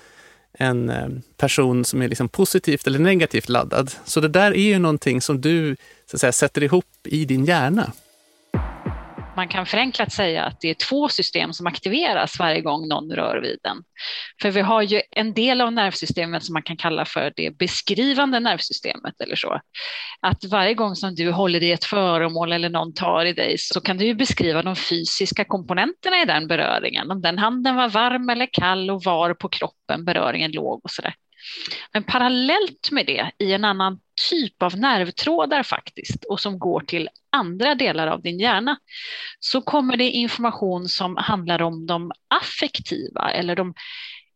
en 0.53 0.89
eh, 0.89 1.07
person 1.37 1.85
som 1.85 2.01
är 2.01 2.07
liksom 2.07 2.29
positivt 2.29 2.87
eller 2.87 2.99
negativt 2.99 3.49
laddad. 3.49 3.91
Så 4.05 4.19
det 4.19 4.27
där 4.27 4.51
är 4.51 4.67
ju 4.67 4.79
någonting 4.79 5.21
som 5.21 5.41
du 5.41 5.75
så 6.05 6.15
att 6.15 6.21
säga, 6.21 6.31
sätter 6.31 6.63
ihop 6.63 6.85
i 7.03 7.25
din 7.25 7.45
hjärna 7.45 7.91
man 9.35 9.47
kan 9.47 9.65
förenklat 9.65 10.11
säga 10.11 10.43
att 10.43 10.61
det 10.61 10.69
är 10.69 10.73
två 10.73 11.09
system 11.09 11.53
som 11.53 11.67
aktiveras 11.67 12.39
varje 12.39 12.61
gång 12.61 12.87
någon 12.87 13.11
rör 13.11 13.41
vid 13.41 13.59
den. 13.63 13.77
För 14.41 14.51
vi 14.51 14.61
har 14.61 14.81
ju 14.81 15.01
en 15.11 15.33
del 15.33 15.61
av 15.61 15.73
nervsystemet 15.73 16.43
som 16.43 16.53
man 16.53 16.63
kan 16.63 16.77
kalla 16.77 17.05
för 17.05 17.33
det 17.35 17.57
beskrivande 17.57 18.39
nervsystemet 18.39 19.21
eller 19.21 19.35
så. 19.35 19.59
Att 20.19 20.43
varje 20.43 20.73
gång 20.73 20.95
som 20.95 21.15
du 21.15 21.31
håller 21.31 21.63
i 21.63 21.71
ett 21.71 21.85
föremål 21.85 22.51
eller 22.51 22.69
någon 22.69 22.93
tar 22.93 23.25
i 23.25 23.33
dig 23.33 23.55
så 23.57 23.81
kan 23.81 23.97
du 23.97 24.05
ju 24.05 24.15
beskriva 24.15 24.61
de 24.61 24.75
fysiska 24.75 25.45
komponenterna 25.45 26.21
i 26.21 26.25
den 26.25 26.47
beröringen. 26.47 27.11
Om 27.11 27.21
den 27.21 27.37
handen 27.37 27.75
var 27.75 27.89
varm 27.89 28.29
eller 28.29 28.47
kall 28.53 28.89
och 28.89 29.03
var 29.03 29.33
på 29.33 29.49
kroppen 29.49 30.05
beröringen 30.05 30.51
låg 30.51 30.81
och 30.83 30.91
så 30.91 31.01
där. 31.01 31.13
Men 31.93 32.03
parallellt 32.03 32.91
med 32.91 33.05
det 33.05 33.31
i 33.39 33.53
en 33.53 33.65
annan 33.65 33.99
typ 34.29 34.63
av 34.63 34.77
nervtrådar 34.77 35.63
faktiskt 35.63 36.23
och 36.23 36.39
som 36.39 36.59
går 36.59 36.81
till 36.81 37.09
andra 37.31 37.75
delar 37.75 38.07
av 38.07 38.21
din 38.21 38.39
hjärna 38.39 38.77
så 39.39 39.61
kommer 39.61 39.97
det 39.97 40.09
information 40.09 40.87
som 40.87 41.17
handlar 41.17 41.61
om 41.61 41.85
de 41.85 42.11
affektiva 42.27 43.31
eller 43.31 43.55
de 43.55 43.73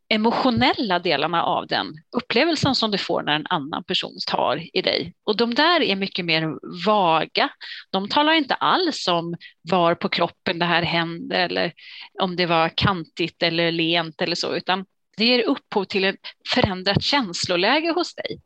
emotionella 0.09 0.99
delarna 0.99 1.43
av 1.43 1.67
den 1.67 1.87
upplevelsen 2.17 2.75
som 2.75 2.91
du 2.91 2.97
får 2.97 3.21
när 3.21 3.35
en 3.35 3.47
annan 3.49 3.83
person 3.83 4.17
tar 4.27 4.63
i 4.73 4.81
dig. 4.81 5.13
Och 5.23 5.37
de 5.37 5.53
där 5.53 5.81
är 5.81 5.95
mycket 5.95 6.25
mer 6.25 6.57
vaga. 6.85 7.49
De 7.91 8.09
talar 8.09 8.33
inte 8.33 8.53
alls 8.53 9.07
om 9.07 9.35
var 9.61 9.95
på 9.95 10.09
kroppen 10.09 10.59
det 10.59 10.65
här 10.65 10.81
hände 10.81 11.35
eller 11.37 11.73
om 12.21 12.35
det 12.35 12.45
var 12.45 12.71
kantigt 12.75 13.43
eller 13.43 13.71
lent 13.71 14.21
eller 14.21 14.35
så, 14.35 14.55
utan 14.55 14.85
det 15.17 15.25
ger 15.25 15.43
upphov 15.43 15.84
till 15.84 16.03
ett 16.03 16.15
förändrat 16.53 17.03
känsloläge 17.03 17.91
hos 17.91 18.15
dig. 18.15 18.39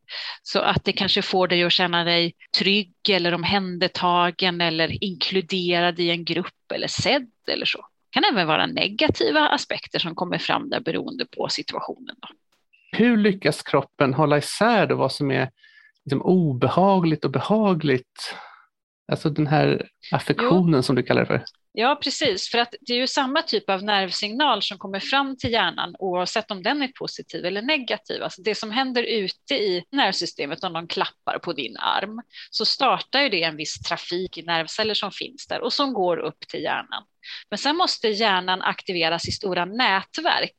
Så 0.44 0.60
att 0.60 0.86
det 0.86 0.92
kanske 0.92 1.22
får 1.22 1.48
dig 1.48 1.64
att 1.64 1.72
känna 1.72 2.04
dig 2.04 2.34
trygg 2.58 2.94
eller 3.10 3.34
omhändertagen 3.34 4.62
eller 4.62 5.04
inkluderad 5.04 6.00
i 6.00 6.10
en 6.10 6.26
grupp 6.26 6.72
eller 6.74 6.88
sedd 6.88 7.32
eller 7.48 7.66
så. 7.66 7.78
Det 7.78 8.14
kan 8.14 8.24
även 8.34 8.48
vara 8.48 8.66
negativa 8.66 9.48
aspekter 9.48 10.00
som 10.00 10.16
kommer 10.16 10.38
fram 10.38 10.70
där 10.70 10.80
beroende 10.80 11.26
på 11.26 11.48
situationen. 11.50 12.16
Då. 12.22 12.28
Hur 12.92 13.18
lyckas 13.18 13.64
kroppen 13.64 14.14
hålla 14.14 14.38
isär 14.38 14.88
då 14.88 14.96
vad 14.96 15.12
som 15.12 15.32
är 15.32 15.50
liksom 16.06 16.22
obehagligt 16.22 17.26
och 17.26 17.32
behagligt? 17.32 18.36
Alltså 19.12 19.30
den 19.30 19.48
här 19.48 19.90
affektionen 20.12 20.74
jo. 20.76 20.84
som 20.84 20.96
du 20.96 21.04
kallar 21.04 21.22
det 21.22 21.28
för. 21.28 21.44
Ja, 21.74 22.00
precis, 22.04 22.50
för 22.50 22.58
att 22.58 22.76
det 22.82 22.94
är 22.94 22.98
ju 22.98 23.08
samma 23.08 23.42
typ 23.42 23.70
av 23.70 23.84
nervsignal 23.84 24.62
som 24.62 24.78
kommer 24.78 25.00
fram 25.00 25.38
till 25.38 25.52
hjärnan 25.52 25.96
oavsett 26.00 26.52
om 26.52 26.64
den 26.64 26.82
är 26.82 26.88
positiv 26.88 27.46
eller 27.46 27.62
negativ. 27.62 28.24
Alltså 28.24 28.42
det 28.42 28.56
som 28.56 28.72
händer 28.72 29.04
ute 29.04 29.54
i 29.56 29.84
nervsystemet 29.92 30.64
om 30.64 30.74
någon 30.74 30.88
klappar 30.88 31.40
på 31.40 31.54
din 31.54 31.78
arm 31.78 32.22
så 32.50 32.66
startar 32.66 33.22
ju 33.22 33.30
det 33.30 33.44
en 33.44 33.56
viss 33.56 33.80
trafik 33.80 34.38
i 34.38 34.42
nervceller 34.42 34.94
som 34.94 35.12
finns 35.12 35.48
där 35.48 35.62
och 35.62 35.74
som 35.74 35.94
går 35.94 36.18
upp 36.18 36.40
till 36.48 36.64
hjärnan. 36.64 37.04
Men 37.50 37.58
sen 37.58 37.76
måste 37.76 38.08
hjärnan 38.08 38.62
aktiveras 38.62 39.28
i 39.28 39.32
stora 39.32 39.66
nätverk 39.66 40.58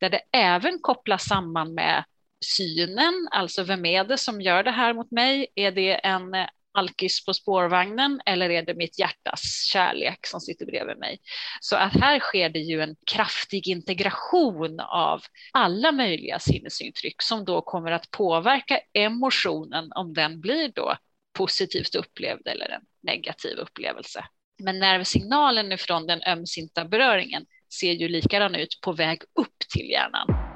där 0.00 0.10
det 0.10 0.20
även 0.32 0.78
kopplas 0.80 1.24
samman 1.24 1.74
med 1.74 2.04
synen, 2.44 3.28
alltså 3.30 3.62
vem 3.62 3.84
är 3.84 4.04
det 4.04 4.18
som 4.18 4.40
gör 4.40 4.62
det 4.62 4.70
här 4.70 4.94
mot 4.94 5.10
mig? 5.10 5.46
Är 5.54 5.72
det 5.72 5.94
en 5.94 6.34
alkis 6.72 7.24
på 7.24 7.34
spårvagnen 7.34 8.20
eller 8.26 8.50
är 8.50 8.62
det 8.62 8.74
mitt 8.74 8.98
hjärtas 8.98 9.64
kärlek 9.72 10.26
som 10.26 10.40
sitter 10.40 10.66
bredvid 10.66 10.98
mig? 10.98 11.18
Så 11.60 11.76
att 11.76 11.92
här 11.92 12.20
sker 12.20 12.48
det 12.48 12.58
ju 12.58 12.80
en 12.80 12.96
kraftig 13.12 13.68
integration 13.68 14.80
av 14.80 15.22
alla 15.52 15.92
möjliga 15.92 16.38
sinnesintryck 16.38 17.22
som 17.22 17.44
då 17.44 17.62
kommer 17.62 17.92
att 17.92 18.10
påverka 18.10 18.80
emotionen 18.92 19.92
om 19.94 20.14
den 20.14 20.40
blir 20.40 20.72
då 20.74 20.96
positivt 21.32 21.94
upplevd 21.94 22.46
eller 22.46 22.68
en 22.68 22.82
negativ 23.02 23.56
upplevelse. 23.58 24.24
Men 24.62 24.78
nervsignalen 24.78 25.78
från 25.78 26.06
den 26.06 26.22
ömsinta 26.22 26.84
beröringen 26.84 27.46
ser 27.80 27.92
ju 27.92 28.08
likadan 28.08 28.54
ut 28.54 28.78
på 28.82 28.92
väg 28.92 29.22
upp 29.40 29.58
till 29.74 29.90
hjärnan. 29.90 30.50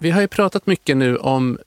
Vi 0.00 0.10
har 0.10 0.20
ju 0.20 0.28
pratat 0.28 0.66
mycket 0.66 0.96
nu 0.96 1.16
om 1.16 1.58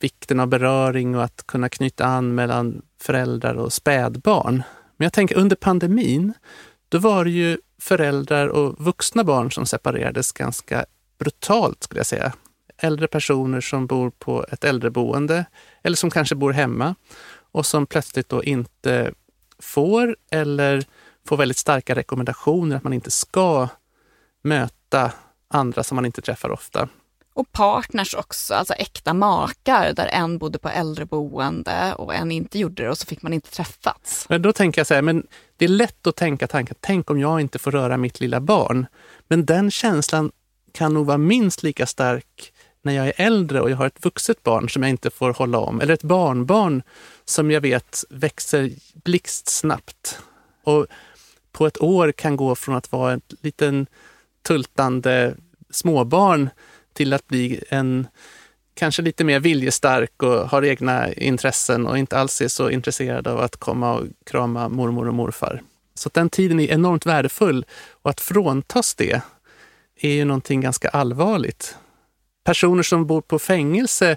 vikten 0.00 0.40
av 0.40 0.46
beröring 0.46 1.16
och 1.16 1.24
att 1.24 1.46
kunna 1.46 1.68
knyta 1.68 2.04
an 2.04 2.34
mellan 2.34 2.82
föräldrar 3.00 3.54
och 3.54 3.72
spädbarn. 3.72 4.62
Men 4.96 5.04
jag 5.04 5.12
tänker 5.12 5.36
under 5.38 5.56
pandemin, 5.56 6.32
då 6.88 6.98
var 6.98 7.24
det 7.24 7.30
ju 7.30 7.58
föräldrar 7.78 8.48
och 8.48 8.84
vuxna 8.84 9.24
barn 9.24 9.52
som 9.52 9.66
separerades 9.66 10.32
ganska 10.32 10.84
brutalt 11.18 11.84
skulle 11.84 11.98
jag 11.98 12.06
säga. 12.06 12.32
Äldre 12.76 13.06
personer 13.06 13.60
som 13.60 13.86
bor 13.86 14.10
på 14.10 14.46
ett 14.50 14.64
äldreboende 14.64 15.44
eller 15.82 15.96
som 15.96 16.10
kanske 16.10 16.34
bor 16.34 16.52
hemma 16.52 16.94
och 17.52 17.66
som 17.66 17.86
plötsligt 17.86 18.28
då 18.28 18.44
inte 18.44 19.12
får 19.58 20.16
eller 20.30 20.84
får 21.26 21.36
väldigt 21.36 21.56
starka 21.56 21.94
rekommendationer 21.94 22.76
att 22.76 22.84
man 22.84 22.92
inte 22.92 23.10
ska 23.10 23.68
möta 24.42 25.12
andra 25.48 25.82
som 25.82 25.96
man 25.96 26.06
inte 26.06 26.22
träffar 26.22 26.50
ofta. 26.50 26.88
Och 27.34 27.52
partners 27.52 28.14
också, 28.14 28.54
alltså 28.54 28.74
äkta 28.74 29.14
makar 29.14 29.92
där 29.92 30.06
en 30.06 30.38
bodde 30.38 30.58
på 30.58 30.68
äldreboende 30.68 31.94
och 31.94 32.14
en 32.14 32.30
inte 32.30 32.58
gjorde 32.58 32.82
det 32.82 32.90
och 32.90 32.98
så 32.98 33.06
fick 33.06 33.22
man 33.22 33.32
inte 33.32 33.50
träffats. 33.50 34.26
Men 34.28 34.42
då 34.42 34.52
tänker 34.52 34.80
jag 34.80 34.86
så 34.86 34.94
här, 34.94 35.02
men 35.02 35.26
det 35.56 35.64
är 35.64 35.68
lätt 35.68 36.06
att 36.06 36.16
tänka 36.16 36.46
tanken, 36.46 36.76
tänk 36.80 37.10
om 37.10 37.20
jag 37.20 37.40
inte 37.40 37.58
får 37.58 37.70
röra 37.70 37.96
mitt 37.96 38.20
lilla 38.20 38.40
barn. 38.40 38.86
Men 39.28 39.46
den 39.46 39.70
känslan 39.70 40.32
kan 40.72 40.94
nog 40.94 41.06
vara 41.06 41.18
minst 41.18 41.62
lika 41.62 41.86
stark 41.86 42.52
när 42.82 42.92
jag 42.92 43.06
är 43.06 43.12
äldre 43.16 43.60
och 43.60 43.70
jag 43.70 43.76
har 43.76 43.86
ett 43.86 44.04
vuxet 44.04 44.42
barn 44.42 44.68
som 44.68 44.82
jag 44.82 44.90
inte 44.90 45.10
får 45.10 45.32
hålla 45.32 45.58
om. 45.58 45.80
Eller 45.80 45.94
ett 45.94 46.02
barnbarn 46.02 46.82
som 47.24 47.50
jag 47.50 47.60
vet 47.60 48.04
växer 48.10 48.70
blixtsnabbt. 48.94 50.18
Och 50.64 50.86
på 51.52 51.66
ett 51.66 51.82
år 51.82 52.12
kan 52.12 52.36
gå 52.36 52.54
från 52.54 52.74
att 52.74 52.92
vara 52.92 53.14
ett 53.14 53.34
liten 53.40 53.86
tultande 54.42 55.34
småbarn 55.70 56.50
till 56.92 57.12
att 57.12 57.26
bli 57.26 57.62
en 57.68 58.06
kanske 58.74 59.02
lite 59.02 59.24
mer 59.24 59.40
viljestark 59.40 60.22
och 60.22 60.48
har 60.48 60.64
egna 60.64 61.12
intressen 61.12 61.86
och 61.86 61.98
inte 61.98 62.18
alls 62.18 62.40
är 62.40 62.48
så 62.48 62.70
intresserad 62.70 63.28
av 63.28 63.40
att 63.40 63.56
komma 63.56 63.94
och 63.94 64.06
krama 64.26 64.68
mormor 64.68 65.08
och 65.08 65.14
morfar. 65.14 65.62
Så 65.94 66.10
den 66.12 66.30
tiden 66.30 66.60
är 66.60 66.70
enormt 66.70 67.06
värdefull 67.06 67.66
och 68.02 68.10
att 68.10 68.20
fråntas 68.20 68.94
det 68.94 69.22
är 70.00 70.10
ju 70.10 70.24
någonting 70.24 70.60
ganska 70.60 70.88
allvarligt. 70.88 71.76
Personer 72.44 72.82
som 72.82 73.06
bor 73.06 73.20
på 73.20 73.38
fängelse 73.38 74.16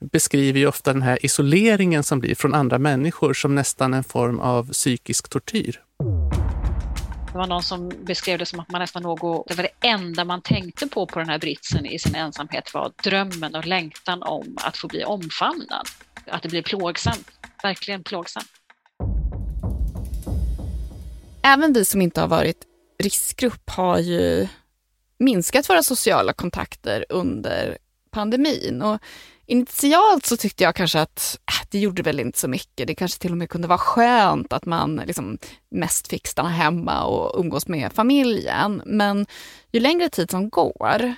beskriver 0.00 0.60
ju 0.60 0.66
ofta 0.66 0.92
den 0.92 1.02
här 1.02 1.24
isoleringen 1.24 2.04
som 2.04 2.20
blir 2.20 2.34
från 2.34 2.54
andra 2.54 2.78
människor 2.78 3.34
som 3.34 3.54
nästan 3.54 3.94
en 3.94 4.04
form 4.04 4.40
av 4.40 4.72
psykisk 4.72 5.28
tortyr. 5.28 5.80
Det 7.34 7.38
var 7.38 7.46
någon 7.46 7.62
som 7.62 7.92
beskrev 8.04 8.38
det 8.38 8.46
som 8.46 8.60
att 8.60 8.70
man 8.70 8.80
nästan 8.80 9.02
låg 9.02 9.44
det 9.46 9.54
var 9.54 9.62
det 9.62 9.88
enda 9.88 10.24
man 10.24 10.42
tänkte 10.42 10.86
på 10.86 11.06
på 11.06 11.18
den 11.18 11.28
här 11.28 11.38
britsen 11.38 11.86
i 11.86 11.98
sin 11.98 12.14
ensamhet 12.14 12.74
var 12.74 12.92
drömmen 13.02 13.54
och 13.54 13.66
längtan 13.66 14.22
om 14.22 14.56
att 14.60 14.76
få 14.76 14.88
bli 14.88 15.04
omfamnad. 15.04 15.88
Att 16.26 16.42
det 16.42 16.48
blir 16.48 16.62
plågsamt, 16.62 17.30
verkligen 17.62 18.04
plågsamt. 18.04 18.48
Även 21.42 21.72
vi 21.72 21.84
som 21.84 22.02
inte 22.02 22.20
har 22.20 22.28
varit 22.28 22.64
riskgrupp 23.02 23.70
har 23.70 23.98
ju 23.98 24.48
minskat 25.18 25.70
våra 25.70 25.82
sociala 25.82 26.32
kontakter 26.32 27.06
under 27.08 27.78
pandemin. 28.10 28.82
Och 28.82 29.00
initialt 29.46 30.26
så 30.26 30.36
tyckte 30.36 30.64
jag 30.64 30.74
kanske 30.74 31.00
att 31.00 31.38
äh, 31.50 31.66
det 31.70 31.78
gjorde 31.78 32.02
väl 32.02 32.20
inte 32.20 32.38
så 32.38 32.48
mycket. 32.48 32.86
Det 32.86 32.94
kanske 32.94 33.20
till 33.20 33.30
och 33.30 33.38
med 33.38 33.50
kunde 33.50 33.68
vara 33.68 33.78
skönt 33.78 34.52
att 34.52 34.66
man 34.66 34.96
liksom 35.06 35.38
mest 35.68 36.08
fick 36.08 36.26
stanna 36.26 36.48
hemma 36.48 37.04
och 37.04 37.40
umgås 37.40 37.68
med 37.68 37.92
familjen. 37.92 38.82
Men 38.86 39.26
ju 39.72 39.80
längre 39.80 40.08
tid 40.08 40.30
som 40.30 40.50
går, 40.50 41.14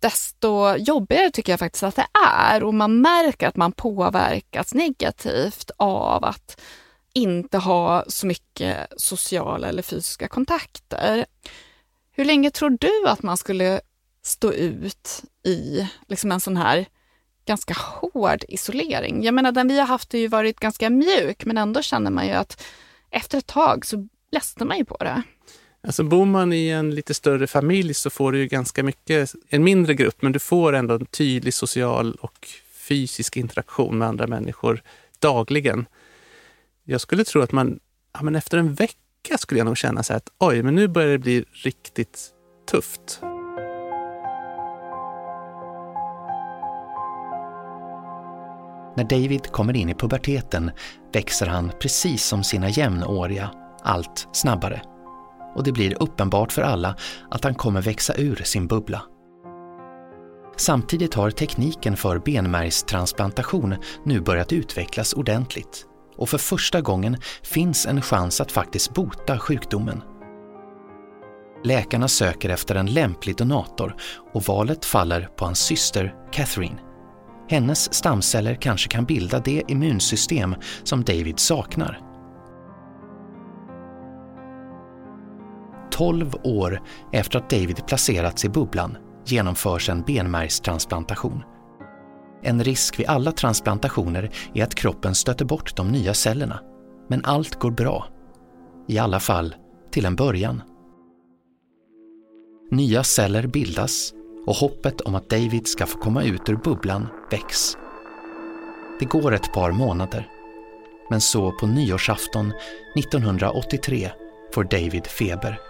desto 0.00 0.76
jobbigare 0.76 1.30
tycker 1.30 1.52
jag 1.52 1.58
faktiskt 1.58 1.82
att 1.82 1.96
det 1.96 2.06
är. 2.28 2.62
Och 2.62 2.74
man 2.74 3.00
märker 3.00 3.48
att 3.48 3.56
man 3.56 3.72
påverkas 3.72 4.74
negativt 4.74 5.70
av 5.76 6.24
att 6.24 6.60
inte 7.12 7.58
ha 7.58 8.04
så 8.08 8.26
mycket 8.26 8.92
sociala 8.96 9.68
eller 9.68 9.82
fysiska 9.82 10.28
kontakter. 10.28 11.26
Hur 12.12 12.24
länge 12.24 12.50
tror 12.50 12.70
du 12.80 13.08
att 13.08 13.22
man 13.22 13.36
skulle 13.36 13.80
stå 14.22 14.52
ut 14.52 15.22
i 15.44 15.88
liksom 16.06 16.32
en 16.32 16.40
sån 16.40 16.56
här 16.56 16.86
ganska 17.48 17.74
hård 17.74 18.44
isolering? 18.48 19.24
Jag 19.24 19.34
menar, 19.34 19.52
den 19.52 19.68
vi 19.68 19.78
har 19.78 19.86
haft 19.86 20.12
har 20.12 20.20
ju 20.20 20.28
varit 20.28 20.60
ganska 20.60 20.90
mjuk, 20.90 21.44
men 21.44 21.58
ändå 21.58 21.82
känner 21.82 22.10
man 22.10 22.26
ju 22.26 22.32
att 22.32 22.62
efter 23.10 23.38
ett 23.38 23.46
tag 23.46 23.86
så 23.86 24.08
ledsnar 24.32 24.66
man 24.66 24.78
ju 24.78 24.84
på 24.84 24.96
det. 24.96 25.22
Alltså 25.82 26.04
bor 26.04 26.24
man 26.24 26.52
i 26.52 26.68
en 26.68 26.94
lite 26.94 27.14
större 27.14 27.46
familj 27.46 27.94
så 27.94 28.10
får 28.10 28.32
du 28.32 28.38
ju 28.38 28.46
ganska 28.46 28.82
mycket, 28.82 29.34
en 29.48 29.64
mindre 29.64 29.94
grupp, 29.94 30.22
men 30.22 30.32
du 30.32 30.38
får 30.38 30.72
ändå 30.72 30.94
en 30.94 31.06
tydlig 31.06 31.54
social 31.54 32.14
och 32.14 32.48
fysisk 32.88 33.36
interaktion 33.36 33.98
med 33.98 34.08
andra 34.08 34.26
människor 34.26 34.82
dagligen. 35.18 35.86
Jag 36.84 37.00
skulle 37.00 37.24
tro 37.24 37.42
att 37.42 37.52
man, 37.52 37.80
ja, 38.12 38.22
men 38.22 38.36
efter 38.36 38.58
en 38.58 38.74
vecka 38.74 39.38
skulle 39.38 39.60
jag 39.60 39.64
nog 39.64 39.78
känna 39.78 40.02
så 40.02 40.14
att 40.14 40.28
oj, 40.38 40.62
men 40.62 40.74
nu 40.74 40.88
börjar 40.88 41.08
det 41.08 41.18
bli 41.18 41.44
riktigt 41.52 42.30
tufft. 42.70 43.20
När 48.96 49.04
David 49.04 49.52
kommer 49.52 49.76
in 49.76 49.88
i 49.88 49.94
puberteten 49.94 50.70
växer 51.12 51.46
han 51.46 51.72
precis 51.80 52.24
som 52.24 52.44
sina 52.44 52.68
jämnåriga, 52.68 53.50
allt 53.82 54.28
snabbare. 54.32 54.82
Och 55.56 55.64
det 55.64 55.72
blir 55.72 56.02
uppenbart 56.02 56.52
för 56.52 56.62
alla 56.62 56.96
att 57.30 57.44
han 57.44 57.54
kommer 57.54 57.82
växa 57.82 58.14
ur 58.16 58.42
sin 58.44 58.66
bubbla. 58.66 59.02
Samtidigt 60.56 61.14
har 61.14 61.30
tekniken 61.30 61.96
för 61.96 62.18
benmärgstransplantation 62.18 63.74
nu 64.04 64.20
börjat 64.20 64.52
utvecklas 64.52 65.12
ordentligt 65.12 65.86
och 66.16 66.28
för 66.28 66.38
första 66.38 66.80
gången 66.80 67.16
finns 67.42 67.86
en 67.86 68.02
chans 68.02 68.40
att 68.40 68.52
faktiskt 68.52 68.94
bota 68.94 69.38
sjukdomen. 69.38 70.02
Läkarna 71.64 72.08
söker 72.08 72.48
efter 72.48 72.74
en 72.74 72.86
lämplig 72.86 73.36
donator 73.36 73.96
och 74.32 74.42
valet 74.42 74.84
faller 74.84 75.28
på 75.36 75.44
hans 75.44 75.58
syster 75.58 76.14
Catherine. 76.32 76.87
Hennes 77.48 77.94
stamceller 77.94 78.54
kanske 78.54 78.88
kan 78.88 79.04
bilda 79.04 79.38
det 79.38 79.62
immunsystem 79.68 80.54
som 80.82 81.04
David 81.04 81.38
saknar. 81.38 82.00
12 85.90 86.34
år 86.44 86.82
efter 87.12 87.38
att 87.38 87.50
David 87.50 87.86
placerats 87.86 88.44
i 88.44 88.48
bubblan 88.48 88.96
genomförs 89.26 89.88
en 89.88 90.02
benmärgstransplantation. 90.02 91.42
En 92.42 92.64
risk 92.64 92.98
vid 92.98 93.06
alla 93.06 93.32
transplantationer 93.32 94.30
är 94.54 94.64
att 94.64 94.74
kroppen 94.74 95.14
stöter 95.14 95.44
bort 95.44 95.76
de 95.76 95.88
nya 95.88 96.14
cellerna. 96.14 96.60
Men 97.08 97.24
allt 97.24 97.54
går 97.54 97.70
bra. 97.70 98.06
I 98.88 98.98
alla 98.98 99.20
fall 99.20 99.54
till 99.90 100.04
en 100.04 100.16
början. 100.16 100.62
Nya 102.70 103.04
celler 103.04 103.46
bildas 103.46 104.12
och 104.46 104.54
hoppet 104.54 105.00
om 105.00 105.14
att 105.14 105.30
David 105.30 105.68
ska 105.68 105.86
få 105.86 105.98
komma 105.98 106.22
ut 106.22 106.48
ur 106.48 106.56
bubblan 106.56 107.06
väcks. 107.30 107.76
Det 108.98 109.04
går 109.04 109.34
ett 109.34 109.52
par 109.52 109.72
månader. 109.72 110.28
Men 111.10 111.20
så 111.20 111.52
på 111.52 111.66
nyårsafton 111.66 112.52
1983 112.96 114.10
får 114.54 114.64
David 114.64 115.06
feber. 115.06 115.60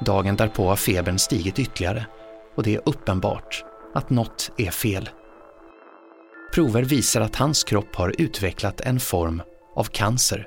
Dagen 0.00 0.36
därpå 0.36 0.68
har 0.68 0.76
febern 0.76 1.18
stigit 1.18 1.58
ytterligare 1.58 2.06
och 2.54 2.62
det 2.62 2.74
är 2.74 2.82
uppenbart 2.84 3.64
att 3.94 4.10
något 4.10 4.50
är 4.56 4.70
fel. 4.70 5.10
Prover 6.54 6.82
visar 6.82 7.20
att 7.20 7.36
hans 7.36 7.64
kropp 7.64 7.94
har 7.94 8.14
utvecklat 8.18 8.80
en 8.80 9.00
form 9.00 9.42
av 9.76 9.84
cancer, 9.84 10.46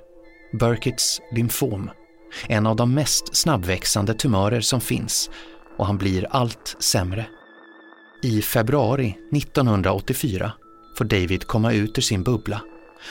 Burkitts 0.60 1.22
lymfom, 1.32 1.90
en 2.48 2.68
av 2.68 2.76
de 2.76 2.94
mest 2.94 3.36
snabbväxande 3.36 4.14
tumörer 4.14 4.62
som 4.62 4.82
finns 4.82 5.30
och 5.78 5.86
han 5.86 5.98
blir 5.98 6.28
allt 6.30 6.76
sämre. 6.80 7.26
I 8.24 8.42
februari 8.42 9.16
1984 9.32 10.52
får 10.98 11.06
David 11.06 11.48
komma 11.48 11.74
ut 11.74 11.98
ur 11.98 12.02
sin 12.02 12.24
bubbla 12.24 12.62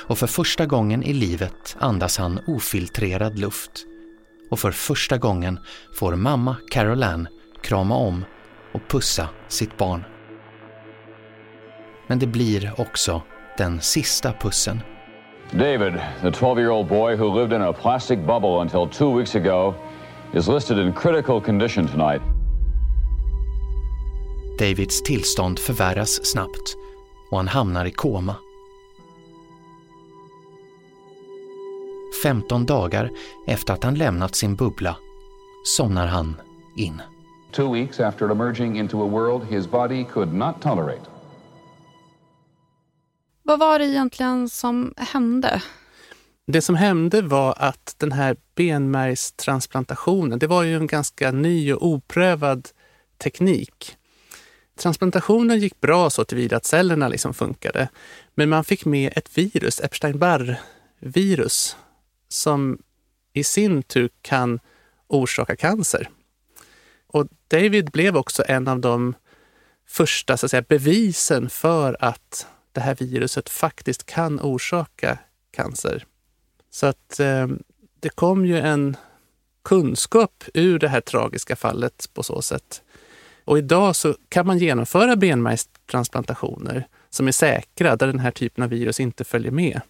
och 0.08 0.18
för 0.18 0.26
första 0.26 0.66
gången 0.66 1.02
i 1.02 1.12
livet 1.12 1.76
andas 1.78 2.18
han 2.18 2.40
ofiltrerad 2.46 3.38
luft. 3.38 3.70
Och 4.50 4.58
för 4.58 4.70
första 4.70 5.18
gången 5.18 5.58
får 5.94 6.16
mamma 6.16 6.56
Caroline 6.70 7.28
krama 7.62 7.96
om 7.96 8.24
och 8.72 8.80
pussa 8.88 9.28
sitt 9.48 9.76
barn. 9.76 10.04
Men 12.06 12.18
det 12.18 12.26
blir 12.26 12.80
också 12.80 13.22
den 13.58 13.80
sista 13.80 14.32
pussen. 14.32 14.80
David, 15.52 15.92
the 16.22 16.30
12-year-old 16.30 16.88
boy 16.88 17.16
who 17.16 17.40
lived 17.40 17.56
in 17.56 17.62
a 17.62 17.72
plastic 17.72 18.18
bubble 18.18 18.60
until 18.60 18.98
two 18.98 19.18
weeks 19.18 19.34
ago, 19.34 19.74
is 20.34 20.48
listed 20.48 20.78
in 20.78 20.92
critical 20.92 21.40
condition 21.40 21.88
tonight. 21.88 22.39
Davids 24.60 25.02
tillstånd 25.02 25.58
förvärras 25.58 26.26
snabbt 26.26 26.76
och 27.30 27.36
han 27.36 27.48
hamnar 27.48 27.84
i 27.84 27.90
koma. 27.90 28.36
15 32.22 32.66
dagar 32.66 33.10
efter 33.46 33.74
att 33.74 33.84
han 33.84 33.94
lämnat 33.94 34.34
sin 34.34 34.56
bubbla 34.56 34.96
somnar 35.76 36.06
han 36.06 36.40
in. 36.76 37.02
Two 37.52 37.72
weeks 37.72 38.00
after 38.00 38.30
emerging 38.30 38.78
into 38.78 39.04
a 39.04 39.08
world 39.08 39.44
his 39.50 39.70
body 39.70 40.04
could 40.04 40.34
not 40.34 40.62
tolerate. 40.62 41.10
Vad 43.42 43.58
var 43.58 43.78
det 43.78 43.86
egentligen 43.86 44.48
som 44.48 44.94
hände? 44.96 45.62
Det 46.46 46.62
som 46.62 46.74
hände 46.74 47.22
var 47.22 47.54
att 47.58 47.94
den 47.98 48.12
här 48.12 48.36
benmärgstransplantationen, 48.54 50.38
det 50.38 50.46
var 50.46 50.62
ju 50.62 50.76
en 50.76 50.86
ganska 50.86 51.30
ny 51.30 51.72
och 51.72 51.86
oprövad 51.86 52.68
teknik. 53.18 53.96
Transplantationen 54.80 55.58
gick 55.58 55.80
bra 55.80 56.10
så 56.10 56.24
tillvida 56.24 56.56
att 56.56 56.64
cellerna 56.64 57.08
liksom 57.08 57.34
funkade. 57.34 57.88
Men 58.34 58.48
man 58.48 58.64
fick 58.64 58.84
med 58.84 59.12
ett 59.16 59.38
virus, 59.38 59.80
Epstein-Barr-virus, 59.80 61.76
som 62.28 62.78
i 63.32 63.44
sin 63.44 63.82
tur 63.82 64.10
kan 64.22 64.60
orsaka 65.06 65.56
cancer. 65.56 66.10
Och 67.06 67.26
David 67.48 67.90
blev 67.90 68.16
också 68.16 68.44
en 68.46 68.68
av 68.68 68.80
de 68.80 69.14
första 69.86 70.36
så 70.36 70.46
att 70.46 70.50
säga, 70.50 70.64
bevisen 70.68 71.50
för 71.50 71.96
att 72.00 72.46
det 72.72 72.80
här 72.80 72.94
viruset 72.94 73.48
faktiskt 73.48 74.06
kan 74.06 74.40
orsaka 74.40 75.18
cancer. 75.50 76.06
Så 76.70 76.86
att 76.86 77.20
eh, 77.20 77.48
det 78.00 78.08
kom 78.08 78.46
ju 78.46 78.58
en 78.58 78.96
kunskap 79.64 80.44
ur 80.54 80.78
det 80.78 80.88
här 80.88 81.00
tragiska 81.00 81.56
fallet 81.56 82.10
på 82.14 82.22
så 82.22 82.42
sätt. 82.42 82.82
Och 83.44 83.58
idag 83.58 83.96
så 83.96 84.14
kan 84.28 84.46
man 84.46 84.58
genomföra 84.58 85.16
benmärgstransplantationer 85.16 86.86
som 87.10 87.28
är 87.28 87.32
säkra, 87.32 87.96
där 87.96 88.06
den 88.06 88.18
här 88.18 88.30
typen 88.30 88.64
av 88.64 88.70
virus 88.70 89.00
inte 89.00 89.24
följer 89.24 89.50
med. 89.50 89.80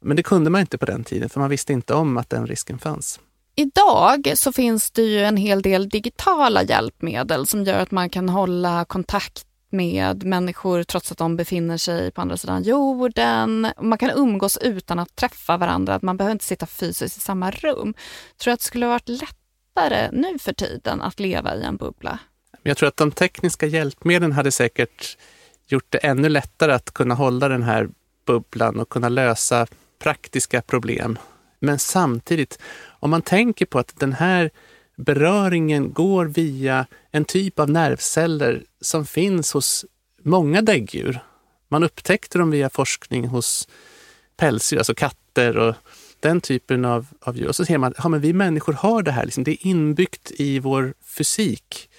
Men 0.00 0.16
det 0.16 0.22
kunde 0.22 0.50
man 0.50 0.60
inte 0.60 0.78
på 0.78 0.86
den 0.86 1.04
tiden, 1.04 1.28
för 1.28 1.40
man 1.40 1.50
visste 1.50 1.72
inte 1.72 1.94
om 1.94 2.16
att 2.16 2.30
den 2.30 2.46
risken 2.46 2.78
fanns. 2.78 3.20
Idag 3.56 4.32
så 4.34 4.52
finns 4.52 4.90
det 4.90 5.02
ju 5.02 5.24
en 5.24 5.36
hel 5.36 5.62
del 5.62 5.88
digitala 5.88 6.62
hjälpmedel 6.62 7.46
som 7.46 7.64
gör 7.64 7.78
att 7.78 7.90
man 7.90 8.10
kan 8.10 8.28
hålla 8.28 8.84
kontakt 8.84 9.46
med 9.70 10.24
människor 10.24 10.82
trots 10.82 11.12
att 11.12 11.18
de 11.18 11.36
befinner 11.36 11.76
sig 11.76 12.10
på 12.10 12.20
andra 12.20 12.36
sidan 12.36 12.62
jorden. 12.62 13.68
Man 13.80 13.98
kan 13.98 14.10
umgås 14.10 14.58
utan 14.58 14.98
att 14.98 15.16
träffa 15.16 15.56
varandra, 15.56 15.98
man 16.02 16.16
behöver 16.16 16.32
inte 16.32 16.44
sitta 16.44 16.66
fysiskt 16.66 17.16
i 17.16 17.20
samma 17.20 17.50
rum. 17.50 17.94
Tror 18.38 18.50
du 18.50 18.54
att 18.54 18.60
det 18.60 18.66
skulle 18.66 18.86
varit 18.86 19.08
lättare 19.08 20.08
nu 20.12 20.38
för 20.38 20.52
tiden 20.52 21.02
att 21.02 21.20
leva 21.20 21.56
i 21.56 21.62
en 21.62 21.76
bubbla? 21.76 22.18
Jag 22.66 22.76
tror 22.76 22.88
att 22.88 22.96
de 22.96 23.12
tekniska 23.12 23.66
hjälpmedlen 23.66 24.32
hade 24.32 24.52
säkert 24.52 25.18
gjort 25.66 25.86
det 25.88 25.98
ännu 25.98 26.28
lättare 26.28 26.72
att 26.72 26.94
kunna 26.94 27.14
hålla 27.14 27.48
den 27.48 27.62
här 27.62 27.88
bubblan 28.26 28.80
och 28.80 28.88
kunna 28.88 29.08
lösa 29.08 29.66
praktiska 29.98 30.62
problem. 30.62 31.18
Men 31.60 31.78
samtidigt, 31.78 32.58
om 32.86 33.10
man 33.10 33.22
tänker 33.22 33.66
på 33.66 33.78
att 33.78 34.00
den 34.00 34.12
här 34.12 34.50
beröringen 34.96 35.92
går 35.92 36.26
via 36.26 36.86
en 37.10 37.24
typ 37.24 37.58
av 37.58 37.70
nervceller 37.70 38.62
som 38.80 39.06
finns 39.06 39.52
hos 39.52 39.84
många 40.22 40.62
däggdjur. 40.62 41.18
Man 41.68 41.84
upptäckte 41.84 42.38
dem 42.38 42.50
via 42.50 42.70
forskning 42.70 43.26
hos 43.26 43.68
pälsdjur, 44.36 44.78
alltså 44.78 44.94
katter 44.94 45.56
och 45.56 45.74
den 46.20 46.40
typen 46.40 46.84
av, 46.84 47.06
av 47.20 47.36
djur. 47.36 47.48
Och 47.48 47.56
så 47.56 47.64
ser 47.64 47.78
man 47.78 47.90
att 47.90 47.98
ja, 48.02 48.08
men 48.08 48.20
vi 48.20 48.32
människor 48.32 48.72
har 48.72 49.02
det 49.02 49.10
här, 49.10 49.24
liksom, 49.24 49.44
det 49.44 49.50
är 49.50 49.66
inbyggt 49.66 50.32
i 50.36 50.58
vår 50.58 50.94
fysik 51.02 51.90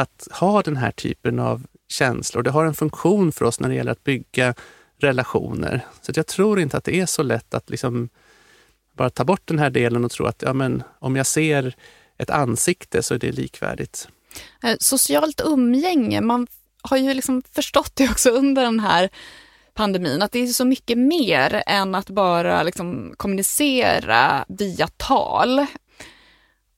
att 0.00 0.28
ha 0.30 0.62
den 0.62 0.76
här 0.76 0.90
typen 0.90 1.38
av 1.38 1.66
känslor. 1.88 2.42
Det 2.42 2.50
har 2.50 2.64
en 2.64 2.74
funktion 2.74 3.32
för 3.32 3.44
oss 3.44 3.60
när 3.60 3.68
det 3.68 3.74
gäller 3.74 3.92
att 3.92 4.04
bygga 4.04 4.54
relationer. 4.98 5.86
Så 6.02 6.12
jag 6.14 6.26
tror 6.26 6.60
inte 6.60 6.76
att 6.76 6.84
det 6.84 7.00
är 7.00 7.06
så 7.06 7.22
lätt 7.22 7.54
att 7.54 7.70
liksom 7.70 8.08
bara 8.92 9.10
ta 9.10 9.24
bort 9.24 9.42
den 9.44 9.58
här 9.58 9.70
delen 9.70 10.04
och 10.04 10.10
tro 10.10 10.26
att 10.26 10.42
ja, 10.42 10.52
men, 10.52 10.82
om 10.98 11.16
jag 11.16 11.26
ser 11.26 11.74
ett 12.18 12.30
ansikte 12.30 13.02
så 13.02 13.14
är 13.14 13.18
det 13.18 13.32
likvärdigt. 13.32 14.08
Eh, 14.62 14.76
socialt 14.80 15.40
umgänge, 15.44 16.20
man 16.20 16.46
har 16.82 16.96
ju 16.96 17.14
liksom 17.14 17.42
förstått 17.52 17.92
det 17.94 18.08
också 18.08 18.30
under 18.30 18.62
den 18.62 18.80
här 18.80 19.10
pandemin, 19.74 20.22
att 20.22 20.32
det 20.32 20.38
är 20.38 20.46
så 20.46 20.64
mycket 20.64 20.98
mer 20.98 21.62
än 21.66 21.94
att 21.94 22.10
bara 22.10 22.62
liksom 22.62 23.14
kommunicera 23.16 24.44
via 24.48 24.88
tal. 24.96 25.66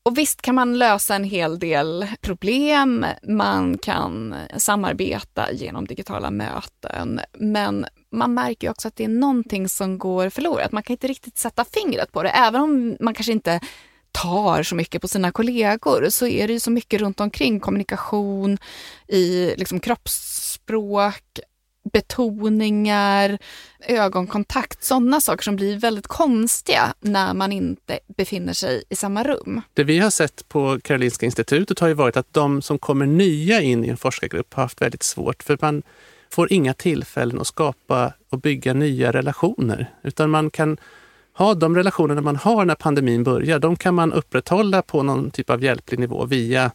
Och 0.04 0.18
visst 0.18 0.42
kan 0.42 0.54
man 0.54 0.78
lösa 0.78 1.14
en 1.14 1.24
hel 1.24 1.58
del 1.58 2.06
problem, 2.20 3.06
man 3.22 3.78
kan 3.78 4.34
samarbeta 4.56 5.52
genom 5.52 5.86
digitala 5.86 6.30
möten, 6.30 7.20
men 7.38 7.86
man 8.12 8.34
märker 8.34 8.70
också 8.70 8.88
att 8.88 8.96
det 8.96 9.04
är 9.04 9.08
någonting 9.08 9.68
som 9.68 9.98
går 9.98 10.30
förlorat. 10.30 10.72
Man 10.72 10.82
kan 10.82 10.94
inte 10.94 11.06
riktigt 11.06 11.38
sätta 11.38 11.64
fingret 11.64 12.12
på 12.12 12.22
det, 12.22 12.28
även 12.28 12.60
om 12.60 12.96
man 13.00 13.14
kanske 13.14 13.32
inte 13.32 13.60
tar 14.12 14.62
så 14.62 14.74
mycket 14.74 15.02
på 15.02 15.08
sina 15.08 15.32
kollegor 15.32 16.06
så 16.10 16.26
är 16.26 16.46
det 16.46 16.52
ju 16.52 16.60
så 16.60 16.70
mycket 16.70 17.00
runt 17.00 17.20
omkring. 17.20 17.60
Kommunikation 17.60 18.58
i 19.08 19.54
liksom 19.56 19.80
kroppsspråk, 19.80 21.40
betoningar, 21.92 23.38
ögonkontakt, 23.80 24.84
sådana 24.84 25.20
saker 25.20 25.42
som 25.42 25.56
blir 25.56 25.76
väldigt 25.76 26.06
konstiga 26.06 26.94
när 27.00 27.34
man 27.34 27.52
inte 27.52 27.98
befinner 28.16 28.52
sig 28.52 28.82
i 28.90 28.96
samma 28.96 29.22
rum. 29.22 29.60
Det 29.74 29.84
vi 29.84 29.98
har 29.98 30.10
sett 30.10 30.48
på 30.48 30.78
Karolinska 30.84 31.26
institutet 31.26 31.78
har 31.78 31.88
ju 31.88 31.94
varit 31.94 32.16
att 32.16 32.32
de 32.32 32.62
som 32.62 32.78
kommer 32.78 33.06
nya 33.06 33.60
in 33.60 33.84
i 33.84 33.88
en 33.88 33.96
forskargrupp 33.96 34.54
har 34.54 34.62
haft 34.62 34.82
väldigt 34.82 35.02
svårt 35.02 35.42
för 35.42 35.58
man 35.60 35.82
får 36.30 36.52
inga 36.52 36.74
tillfällen 36.74 37.40
att 37.40 37.46
skapa 37.46 38.12
och 38.30 38.40
bygga 38.40 38.74
nya 38.74 39.12
relationer, 39.12 39.90
utan 40.02 40.30
man 40.30 40.50
kan 40.50 40.76
ha 41.34 41.54
de 41.54 41.76
relationerna 41.76 42.20
man 42.20 42.36
har 42.36 42.64
när 42.64 42.74
pandemin 42.74 43.24
börjar, 43.24 43.58
de 43.58 43.76
kan 43.76 43.94
man 43.94 44.12
upprätthålla 44.12 44.82
på 44.82 45.02
någon 45.02 45.30
typ 45.30 45.50
av 45.50 45.64
hjälplig 45.64 45.98
nivå 45.98 46.24
via 46.24 46.70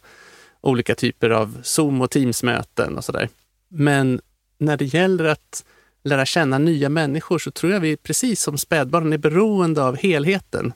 olika 0.60 0.94
typer 0.94 1.30
av 1.30 1.58
Zoom 1.62 2.00
och 2.00 2.10
Teams-möten 2.10 2.96
och 2.96 3.04
sådär. 3.04 3.28
Men 3.68 4.20
när 4.58 4.76
det 4.76 4.84
gäller 4.84 5.24
att 5.24 5.64
lära 6.04 6.26
känna 6.26 6.58
nya 6.58 6.88
människor 6.88 7.38
så 7.38 7.50
tror 7.50 7.72
jag 7.72 7.80
vi, 7.80 7.96
precis 7.96 8.42
som 8.42 8.58
spädbarn, 8.58 9.12
är 9.12 9.18
beroende 9.18 9.84
av 9.84 9.96
helheten. 9.96 10.72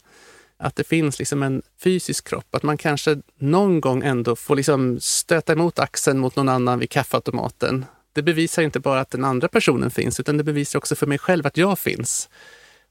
Att 0.56 0.76
det 0.76 0.84
finns 0.84 1.18
liksom 1.18 1.42
en 1.42 1.62
fysisk 1.84 2.28
kropp, 2.28 2.54
att 2.54 2.62
man 2.62 2.76
kanske 2.76 3.20
någon 3.38 3.80
gång 3.80 4.02
ändå 4.02 4.36
får 4.36 4.56
liksom 4.56 5.00
stöta 5.00 5.52
emot 5.52 5.78
axeln 5.78 6.18
mot 6.18 6.36
någon 6.36 6.48
annan 6.48 6.78
vid 6.78 6.90
kaffeautomaten. 6.90 7.84
Det 8.12 8.22
bevisar 8.22 8.62
inte 8.62 8.80
bara 8.80 9.00
att 9.00 9.10
den 9.10 9.24
andra 9.24 9.48
personen 9.48 9.90
finns, 9.90 10.20
utan 10.20 10.36
det 10.36 10.44
bevisar 10.44 10.78
också 10.78 10.94
för 10.94 11.06
mig 11.06 11.18
själv 11.18 11.46
att 11.46 11.56
jag 11.56 11.78
finns. 11.78 12.28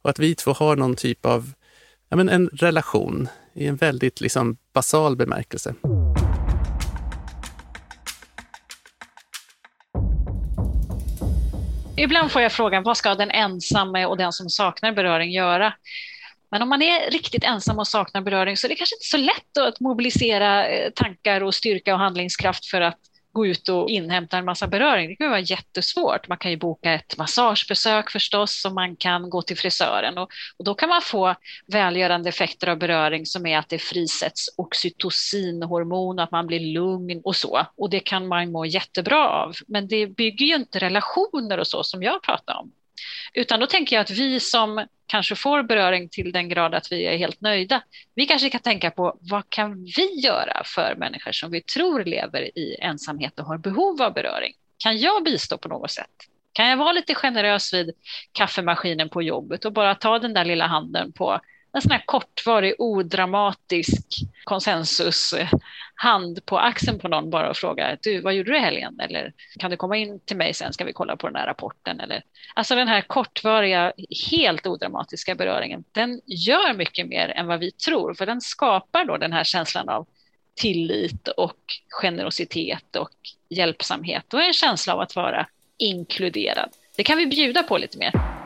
Och 0.01 0.09
att 0.09 0.19
vi 0.19 0.35
två 0.35 0.53
har 0.53 0.75
någon 0.75 0.95
typ 0.95 1.25
av 1.25 1.51
ja, 2.09 2.17
men 2.17 2.29
en 2.29 2.47
relation 2.47 3.27
i 3.53 3.67
en 3.67 3.75
väldigt 3.75 4.21
liksom 4.21 4.57
basal 4.73 5.15
bemärkelse. 5.15 5.75
Ibland 11.95 12.31
får 12.31 12.41
jag 12.41 12.51
frågan, 12.51 12.83
vad 12.83 12.97
ska 12.97 13.15
den 13.15 13.31
ensamme 13.31 14.05
och 14.05 14.17
den 14.17 14.33
som 14.33 14.49
saknar 14.49 14.91
beröring 14.91 15.31
göra? 15.31 15.73
Men 16.51 16.61
om 16.61 16.69
man 16.69 16.81
är 16.81 17.11
riktigt 17.11 17.43
ensam 17.43 17.79
och 17.79 17.87
saknar 17.87 18.21
beröring 18.21 18.57
så 18.57 18.67
är 18.67 18.69
det 18.69 18.75
kanske 18.75 18.95
inte 18.95 19.05
så 19.05 19.17
lätt 19.17 19.57
att 19.67 19.79
mobilisera 19.79 20.67
eh, 20.67 20.91
tankar 20.91 21.43
och 21.43 21.55
styrka 21.55 21.93
och 21.93 21.99
handlingskraft 21.99 22.65
för 22.65 22.81
att 22.81 22.99
gå 23.31 23.45
ut 23.45 23.69
och 23.69 23.89
inhämta 23.89 24.37
en 24.37 24.45
massa 24.45 24.67
beröring. 24.67 25.07
Det 25.09 25.15
kan 25.15 25.29
vara 25.29 25.39
jättesvårt. 25.39 26.27
Man 26.27 26.37
kan 26.37 26.51
ju 26.51 26.57
boka 26.57 26.93
ett 26.93 27.17
massagebesök 27.17 28.09
förstås 28.09 28.65
och 28.65 28.73
man 28.73 28.95
kan 28.95 29.29
gå 29.29 29.41
till 29.41 29.57
frisören 29.57 30.17
och, 30.17 30.29
och 30.57 30.65
då 30.65 30.73
kan 30.73 30.89
man 30.89 31.01
få 31.01 31.35
välgörande 31.67 32.29
effekter 32.29 32.67
av 32.67 32.77
beröring 32.77 33.25
som 33.25 33.45
är 33.45 33.57
att 33.57 33.69
det 33.69 33.79
frisätts 33.79 34.49
oxytocinhormon, 34.57 36.19
att 36.19 36.31
man 36.31 36.47
blir 36.47 36.73
lugn 36.73 37.21
och 37.23 37.35
så. 37.35 37.65
Och 37.75 37.89
det 37.89 37.99
kan 37.99 38.27
man 38.27 38.51
må 38.51 38.65
jättebra 38.65 39.29
av. 39.29 39.55
Men 39.67 39.87
det 39.87 40.07
bygger 40.07 40.45
ju 40.45 40.55
inte 40.55 40.79
relationer 40.79 41.57
och 41.57 41.67
så 41.67 41.83
som 41.83 42.03
jag 42.03 42.23
pratar 42.23 42.55
om. 42.55 42.71
Utan 43.33 43.59
då 43.59 43.67
tänker 43.67 43.95
jag 43.95 44.01
att 44.01 44.09
vi 44.09 44.39
som 44.39 44.85
kanske 45.05 45.35
får 45.35 45.63
beröring 45.63 46.09
till 46.09 46.31
den 46.31 46.49
grad 46.49 46.75
att 46.75 46.91
vi 46.91 47.05
är 47.05 47.17
helt 47.17 47.41
nöjda, 47.41 47.83
vi 48.15 48.25
kanske 48.25 48.49
kan 48.49 48.61
tänka 48.61 48.91
på 48.91 49.17
vad 49.21 49.49
kan 49.49 49.83
vi 49.83 50.19
göra 50.19 50.61
för 50.65 50.95
människor 50.95 51.31
som 51.31 51.51
vi 51.51 51.61
tror 51.61 52.03
lever 52.03 52.57
i 52.57 52.77
ensamhet 52.81 53.39
och 53.39 53.45
har 53.45 53.57
behov 53.57 54.01
av 54.01 54.13
beröring? 54.13 54.53
Kan 54.77 54.97
jag 54.97 55.23
bistå 55.23 55.57
på 55.57 55.67
något 55.67 55.91
sätt? 55.91 56.07
Kan 56.53 56.67
jag 56.67 56.77
vara 56.77 56.91
lite 56.91 57.15
generös 57.15 57.73
vid 57.73 57.91
kaffemaskinen 58.31 59.09
på 59.09 59.21
jobbet 59.21 59.65
och 59.65 59.73
bara 59.73 59.95
ta 59.95 60.19
den 60.19 60.33
där 60.33 60.45
lilla 60.45 60.67
handen 60.67 61.11
på 61.11 61.39
en 61.73 61.81
sån 61.81 61.91
här 61.91 62.03
kortvarig, 62.05 62.75
odramatisk 62.77 64.07
konsensus 64.43 65.33
eh, 65.33 65.49
hand 65.95 66.45
på 66.45 66.59
axeln 66.59 66.99
på 66.99 67.07
någon 67.07 67.29
bara 67.29 67.49
och 67.49 67.57
fråga 67.57 67.97
du, 68.01 68.21
vad 68.21 68.33
gjorde 68.33 68.51
du 68.51 68.57
i 68.57 68.61
helgen? 68.61 68.99
Eller 68.99 69.33
kan 69.59 69.71
du 69.71 69.77
komma 69.77 69.97
in 69.97 70.19
till 70.19 70.37
mig 70.37 70.53
sen 70.53 70.73
ska 70.73 70.85
vi 70.85 70.93
kolla 70.93 71.17
på 71.17 71.27
den 71.27 71.35
här 71.35 71.45
rapporten? 71.45 71.99
Eller, 71.99 72.23
alltså 72.53 72.75
den 72.75 72.87
här 72.87 73.01
kortvariga, 73.01 73.93
helt 74.31 74.67
odramatiska 74.67 75.35
beröringen, 75.35 75.83
den 75.91 76.21
gör 76.25 76.73
mycket 76.73 77.07
mer 77.07 77.29
än 77.29 77.47
vad 77.47 77.59
vi 77.59 77.71
tror, 77.71 78.13
för 78.13 78.25
den 78.25 78.41
skapar 78.41 79.05
då 79.05 79.17
den 79.17 79.33
här 79.33 79.43
känslan 79.43 79.89
av 79.89 80.07
tillit 80.55 81.27
och 81.27 81.59
generositet 82.01 82.95
och 82.95 83.15
hjälpsamhet 83.49 84.33
och 84.33 84.41
en 84.41 84.53
känsla 84.53 84.93
av 84.93 84.99
att 84.99 85.15
vara 85.15 85.47
inkluderad. 85.77 86.69
Det 86.97 87.03
kan 87.03 87.17
vi 87.17 87.25
bjuda 87.25 87.63
på 87.63 87.77
lite 87.77 87.97
mer. 87.97 88.40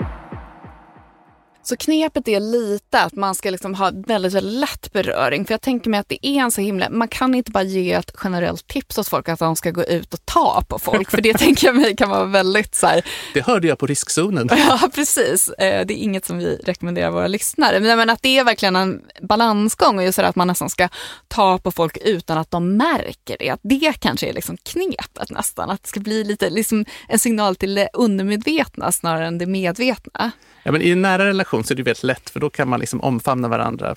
Så 1.68 1.78
knepet 1.78 2.28
är 2.28 2.40
lite 2.40 3.02
att 3.02 3.14
man 3.14 3.36
ska 3.36 3.50
liksom 3.50 3.76
ha 3.76 3.92
väldigt, 4.08 4.34
väldigt 4.34 4.60
lätt 4.60 4.94
beröring. 4.94 5.46
För 5.46 5.54
jag 5.54 5.62
tänker 5.62 5.90
mig 5.90 6.00
att 6.00 6.10
det 6.10 6.28
är 6.28 6.42
en 6.42 6.52
så 6.52 6.62
himla, 6.62 6.90
man 6.90 7.08
kan 7.08 7.36
inte 7.36 7.52
bara 7.52 7.64
ge 7.64 7.94
ett 7.94 8.12
generellt 8.24 8.68
tips 8.68 8.98
åt 8.98 9.08
folk 9.08 9.30
att 9.30 9.40
de 9.40 9.56
ska 9.56 9.72
gå 9.72 9.84
ut 9.84 10.14
och 10.14 10.26
ta 10.26 10.64
på 10.70 10.80
folk. 10.80 11.12
För 11.12 11.22
det 11.22 11.34
tänker 11.38 11.68
jag 11.68 11.76
mig 11.76 11.96
kan 11.96 12.10
vara 12.10 12.26
väldigt 12.26 12.76
så 12.76 12.88
här... 12.88 13.06
Det 13.34 13.46
hörde 13.46 13.68
jag 13.68 13.78
på 13.78 13.86
riskzonen. 13.88 14.50
Ja, 14.68 14.90
precis. 14.96 15.50
Eh, 15.50 15.86
det 15.86 15.94
är 15.94 16.04
inget 16.04 16.26
som 16.26 16.38
vi 16.38 16.56
rekommenderar 16.56 17.12
våra 17.12 17.28
lyssnare. 17.28 17.80
Men 17.80 18.10
att 18.10 18.22
det 18.22 18.38
är 18.38 18.44
verkligen 18.44 18.76
en 18.76 19.02
balansgång 19.22 19.98
och 19.98 20.04
just 20.04 20.20
att 20.20 20.36
man 20.36 20.48
nästan 20.48 20.70
ska 20.70 20.90
ta 21.28 21.58
på 21.58 21.72
folk 21.72 21.98
utan 22.02 22.38
att 22.38 22.52
de 22.52 22.78
märker 22.78 23.36
det. 23.40 23.50
Att 23.50 23.60
det 23.64 23.94
kanske 24.00 24.30
är 24.30 24.34
liksom 24.34 24.58
knepet 24.58 25.30
nästan. 25.30 25.70
Att 25.70 25.84
det 25.84 25.90
ska 25.90 26.00
bli 26.00 26.24
lite 26.24 26.50
liksom 26.50 26.86
en 27.08 27.20
signal 27.20 27.56
till 27.56 27.76
det 27.76 27.90
undermedvetna 27.94 28.92
snarare 28.92 29.28
än 29.28 29.38
det 29.38 29.46
medvetna. 29.46 30.32
Ja, 30.68 30.72
men 30.72 30.82
I 30.82 30.90
en 30.90 31.02
nära 31.02 31.26
relation 31.26 31.55
så 31.64 31.74
är 31.74 31.76
det 31.76 31.84
väldigt 31.84 32.04
lätt 32.04 32.30
för 32.30 32.40
då 32.40 32.50
kan 32.50 32.68
man 32.68 32.80
liksom 32.80 33.02
omfamna 33.02 33.48
varandra 33.48 33.96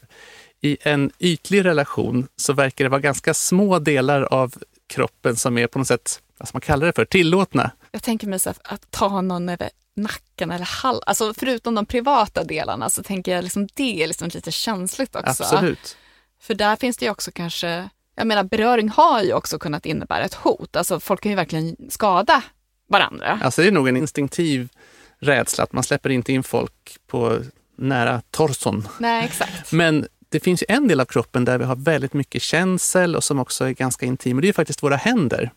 i 0.60 0.78
en 0.80 1.10
ytlig 1.18 1.64
relation 1.64 2.28
så 2.36 2.52
verkar 2.52 2.84
det 2.84 2.88
vara 2.88 3.00
ganska 3.00 3.34
små 3.34 3.78
delar 3.78 4.22
av 4.22 4.54
kroppen 4.86 5.36
som 5.36 5.58
är 5.58 5.66
på 5.66 5.78
något 5.78 5.88
sätt, 5.88 6.22
vad 6.38 6.48
ska 6.48 6.56
man 6.56 6.60
kalla 6.60 6.86
det 6.86 6.92
för, 6.92 7.04
tillåtna. 7.04 7.70
Jag 7.90 8.02
tänker 8.02 8.26
mig 8.26 8.38
så 8.38 8.50
att 8.50 8.90
ta 8.90 9.20
någon 9.20 9.48
över 9.48 9.70
nacken 9.94 10.50
eller 10.50 10.64
hall, 10.64 11.02
alltså 11.06 11.34
förutom 11.38 11.74
de 11.74 11.86
privata 11.86 12.44
delarna 12.44 12.90
så 12.90 13.02
tänker 13.02 13.34
jag 13.34 13.44
liksom 13.44 13.68
det 13.74 14.02
är 14.02 14.06
liksom 14.06 14.30
lite 14.34 14.52
känsligt 14.52 15.16
också. 15.16 15.44
Absolut. 15.44 15.96
För 16.40 16.54
där 16.54 16.76
finns 16.76 16.96
det 16.96 17.04
ju 17.04 17.10
också 17.10 17.30
kanske, 17.34 17.88
jag 18.14 18.26
menar 18.26 18.44
beröring 18.44 18.88
har 18.88 19.22
ju 19.22 19.32
också 19.32 19.58
kunnat 19.58 19.86
innebära 19.86 20.24
ett 20.24 20.34
hot, 20.34 20.76
alltså 20.76 21.00
folk 21.00 21.22
kan 21.22 21.30
ju 21.30 21.36
verkligen 21.36 21.76
skada 21.88 22.42
varandra. 22.88 23.40
Alltså 23.42 23.62
det 23.62 23.68
är 23.68 23.72
nog 23.72 23.88
en 23.88 23.96
instinktiv 23.96 24.68
rädsla 25.20 25.64
att 25.64 25.72
man 25.72 25.84
släpper 25.84 26.10
inte 26.10 26.32
in 26.32 26.42
folk 26.42 26.98
på 27.06 27.38
nära 27.76 28.22
torson. 28.30 28.88
Nej, 28.98 29.24
exakt. 29.24 29.72
Men 29.72 30.06
det 30.28 30.40
finns 30.40 30.62
ju 30.62 30.66
en 30.68 30.88
del 30.88 31.00
av 31.00 31.04
kroppen 31.04 31.44
där 31.44 31.58
vi 31.58 31.64
har 31.64 31.76
väldigt 31.76 32.12
mycket 32.12 32.42
känsel 32.42 33.16
och 33.16 33.24
som 33.24 33.38
också 33.38 33.64
är 33.64 33.72
ganska 33.72 34.06
intim 34.06 34.36
och 34.36 34.42
det 34.42 34.48
är 34.48 34.52
faktiskt 34.52 34.82
våra 34.82 34.96
händer. 34.96 35.50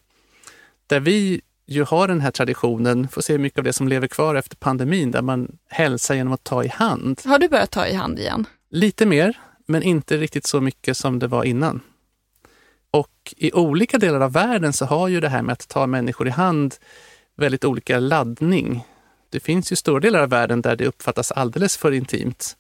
Där 0.88 1.00
vi 1.00 1.42
ju 1.66 1.84
har 1.84 2.08
den 2.08 2.22
här 2.22 2.32
traditionen, 2.32 3.08
får 3.08 3.22
se 3.22 3.38
mycket 3.38 3.58
av 3.58 3.64
det 3.64 3.74
som 3.74 3.88
lever 3.88 4.08
kvar 4.08 4.36
efter 4.36 4.56
pandemin, 4.56 5.12
där 5.12 5.22
man 5.22 5.58
hälsar 5.70 6.16
genom 6.16 6.34
att 6.34 6.44
ta 6.44 6.64
i 6.64 6.68
hand. 6.68 7.22
Har 7.26 7.40
du 7.40 7.48
börjat 7.48 7.72
ta 7.72 7.88
i 7.88 7.94
hand 7.94 8.20
igen? 8.20 8.46
Lite 8.70 9.06
mer, 9.06 9.40
men 9.66 9.84
inte 9.84 10.18
riktigt 10.18 10.48
så 10.48 10.62
mycket 10.62 10.98
som 10.98 11.20
det 11.20 11.28
var 11.28 11.44
innan. 11.44 11.82
Och 12.92 13.34
i 13.38 13.52
olika 13.54 13.98
delar 13.98 14.22
av 14.22 14.32
världen 14.32 14.74
så 14.74 14.86
har 14.86 15.08
ju 15.08 15.20
det 15.20 15.30
här 15.30 15.42
med 15.42 15.54
att 15.54 15.68
ta 15.68 15.88
människor 15.88 16.28
i 16.28 16.32
hand 16.32 16.76
väldigt 17.38 17.66
olika 17.66 18.00
laddning. 18.00 18.86
Det 19.32 19.40
finns 19.40 19.72
ju 19.72 19.76
stora 19.76 20.00
delar 20.00 20.20
av 20.20 20.30
världen 20.30 20.62
där 20.62 20.76
det 20.76 20.88
uppfattas 20.88 21.32
alldeles 21.32 21.78
för 21.78 21.92
intimt. 21.92 22.58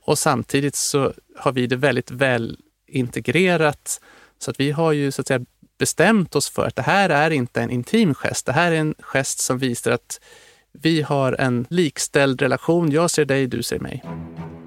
Och 0.00 0.18
samtidigt 0.18 0.74
så 0.74 1.12
har 1.36 1.52
vi 1.52 1.66
det 1.66 1.76
väldigt 1.76 2.10
väl 2.10 2.58
integrerat. 2.86 4.00
Så 4.38 4.50
att 4.50 4.60
vi 4.60 4.70
har 4.70 4.92
ju 4.92 5.12
så 5.12 5.20
att 5.20 5.26
säga 5.26 5.40
bestämt 5.78 6.34
oss 6.34 6.50
för 6.50 6.66
att 6.66 6.76
det 6.76 6.82
här 6.82 7.10
är 7.10 7.30
inte 7.30 7.62
en 7.62 7.70
intim 7.70 8.14
gest. 8.14 8.46
Det 8.46 8.52
här 8.52 8.72
är 8.72 8.76
en 8.76 8.94
gest 9.00 9.38
som 9.38 9.58
visar 9.58 9.90
att 9.90 10.20
vi 10.72 11.02
har 11.02 11.32
en 11.32 11.66
likställd 11.70 12.42
relation. 12.42 12.90
Jag 12.90 13.10
ser 13.10 13.24
dig, 13.24 13.46
du 13.46 13.62
ser 13.62 13.78
mig. 13.78 14.04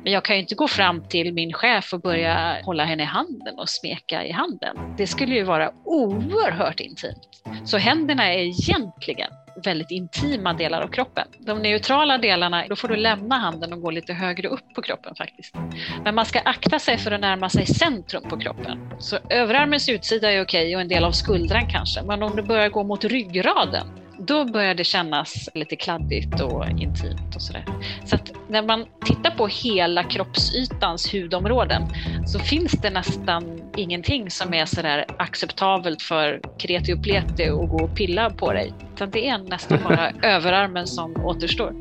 Men 0.03 0.13
jag 0.13 0.23
kan 0.23 0.35
ju 0.35 0.41
inte 0.41 0.55
gå 0.55 0.67
fram 0.67 1.07
till 1.07 1.33
min 1.33 1.53
chef 1.53 1.93
och 1.93 2.01
börja 2.01 2.57
hålla 2.63 2.85
henne 2.85 3.03
i 3.03 3.05
handen 3.05 3.59
och 3.59 3.69
smeka 3.69 4.25
i 4.25 4.31
handen. 4.31 4.95
Det 4.97 5.07
skulle 5.07 5.35
ju 5.35 5.43
vara 5.43 5.71
oerhört 5.85 6.79
intimt. 6.79 7.43
Så 7.65 7.77
händerna 7.77 8.33
är 8.33 8.39
egentligen 8.39 9.29
väldigt 9.63 9.91
intima 9.91 10.53
delar 10.53 10.81
av 10.81 10.87
kroppen. 10.87 11.27
De 11.39 11.61
neutrala 11.61 12.17
delarna, 12.17 12.65
då 12.69 12.75
får 12.75 12.87
du 12.87 12.95
lämna 12.95 13.37
handen 13.37 13.73
och 13.73 13.81
gå 13.81 13.91
lite 13.91 14.13
högre 14.13 14.47
upp 14.47 14.73
på 14.75 14.81
kroppen 14.81 15.15
faktiskt. 15.15 15.55
Men 16.03 16.15
man 16.15 16.25
ska 16.25 16.39
akta 16.39 16.79
sig 16.79 16.97
för 16.97 17.11
att 17.11 17.21
närma 17.21 17.49
sig 17.49 17.65
centrum 17.65 18.23
på 18.29 18.39
kroppen. 18.39 18.93
Så 18.99 19.17
överarmens 19.29 19.89
utsida 19.89 20.31
är 20.31 20.41
okej 20.41 20.75
och 20.75 20.81
en 20.81 20.87
del 20.87 21.03
av 21.03 21.11
skuldran 21.11 21.65
kanske, 21.65 22.03
men 22.03 22.23
om 22.23 22.35
du 22.35 22.43
börjar 22.43 22.69
gå 22.69 22.83
mot 22.83 23.03
ryggraden, 23.03 23.87
då 24.17 24.45
börjar 24.45 24.75
det 24.75 24.83
kännas 24.83 25.49
lite 25.53 25.75
kladdigt 25.75 26.41
och 26.41 26.69
intimt 26.69 27.35
och 27.35 27.41
sådär. 27.41 27.65
Så 28.05 28.15
att 28.15 28.31
när 28.49 28.61
man 28.61 28.85
tittar 29.05 29.31
på 29.31 29.47
hela 29.47 30.03
kroppsytans 30.03 31.13
hudområden 31.13 31.83
så 32.27 32.39
finns 32.39 32.71
det 32.71 32.89
nästan 32.89 33.61
ingenting 33.77 34.29
som 34.29 34.53
är 34.53 34.65
sådär 34.65 35.05
acceptabelt 35.17 36.01
för 36.01 36.41
kreti 36.57 36.93
och 36.93 37.03
pleti 37.03 37.49
och 37.49 37.69
gå 37.69 37.83
och 37.83 37.95
pilla 37.95 38.29
på 38.29 38.53
dig. 38.53 38.73
Utan 38.93 39.09
det 39.09 39.27
är 39.27 39.37
nästan 39.37 39.79
bara 39.83 40.11
överarmen 40.21 40.87
som 40.87 41.25
återstår. 41.25 41.73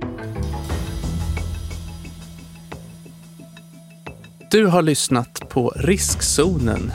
Du 4.50 4.66
har 4.66 4.82
lyssnat 4.82 5.48
på 5.48 5.72
Riskzonen 5.76 6.92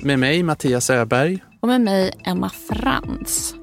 med 0.00 0.18
mig 0.18 0.42
Mattias 0.42 0.90
Öberg 0.90 1.38
och 1.60 1.68
med 1.68 1.80
mig 1.80 2.12
Emma 2.24 2.50
Frans. 2.50 3.57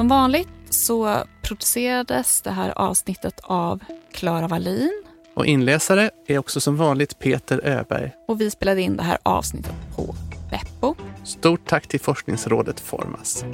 Som 0.00 0.08
vanligt 0.08 0.48
så 0.70 1.16
producerades 1.42 2.42
det 2.42 2.50
här 2.50 2.78
avsnittet 2.78 3.40
av 3.42 3.84
Klara 4.12 4.48
Wallin. 4.48 5.04
Och 5.34 5.46
inläsare 5.46 6.10
är 6.26 6.38
också 6.38 6.60
som 6.60 6.76
vanligt 6.76 7.18
Peter 7.18 7.60
Öberg. 7.64 8.12
Och 8.28 8.40
vi 8.40 8.50
spelade 8.50 8.80
in 8.80 8.96
det 8.96 9.02
här 9.02 9.18
avsnittet 9.22 9.74
på 9.96 10.14
Beppo. 10.50 10.94
Stort 11.24 11.68
tack 11.68 11.86
till 11.86 12.00
Forskningsrådet 12.00 12.80
Formas. 12.80 13.44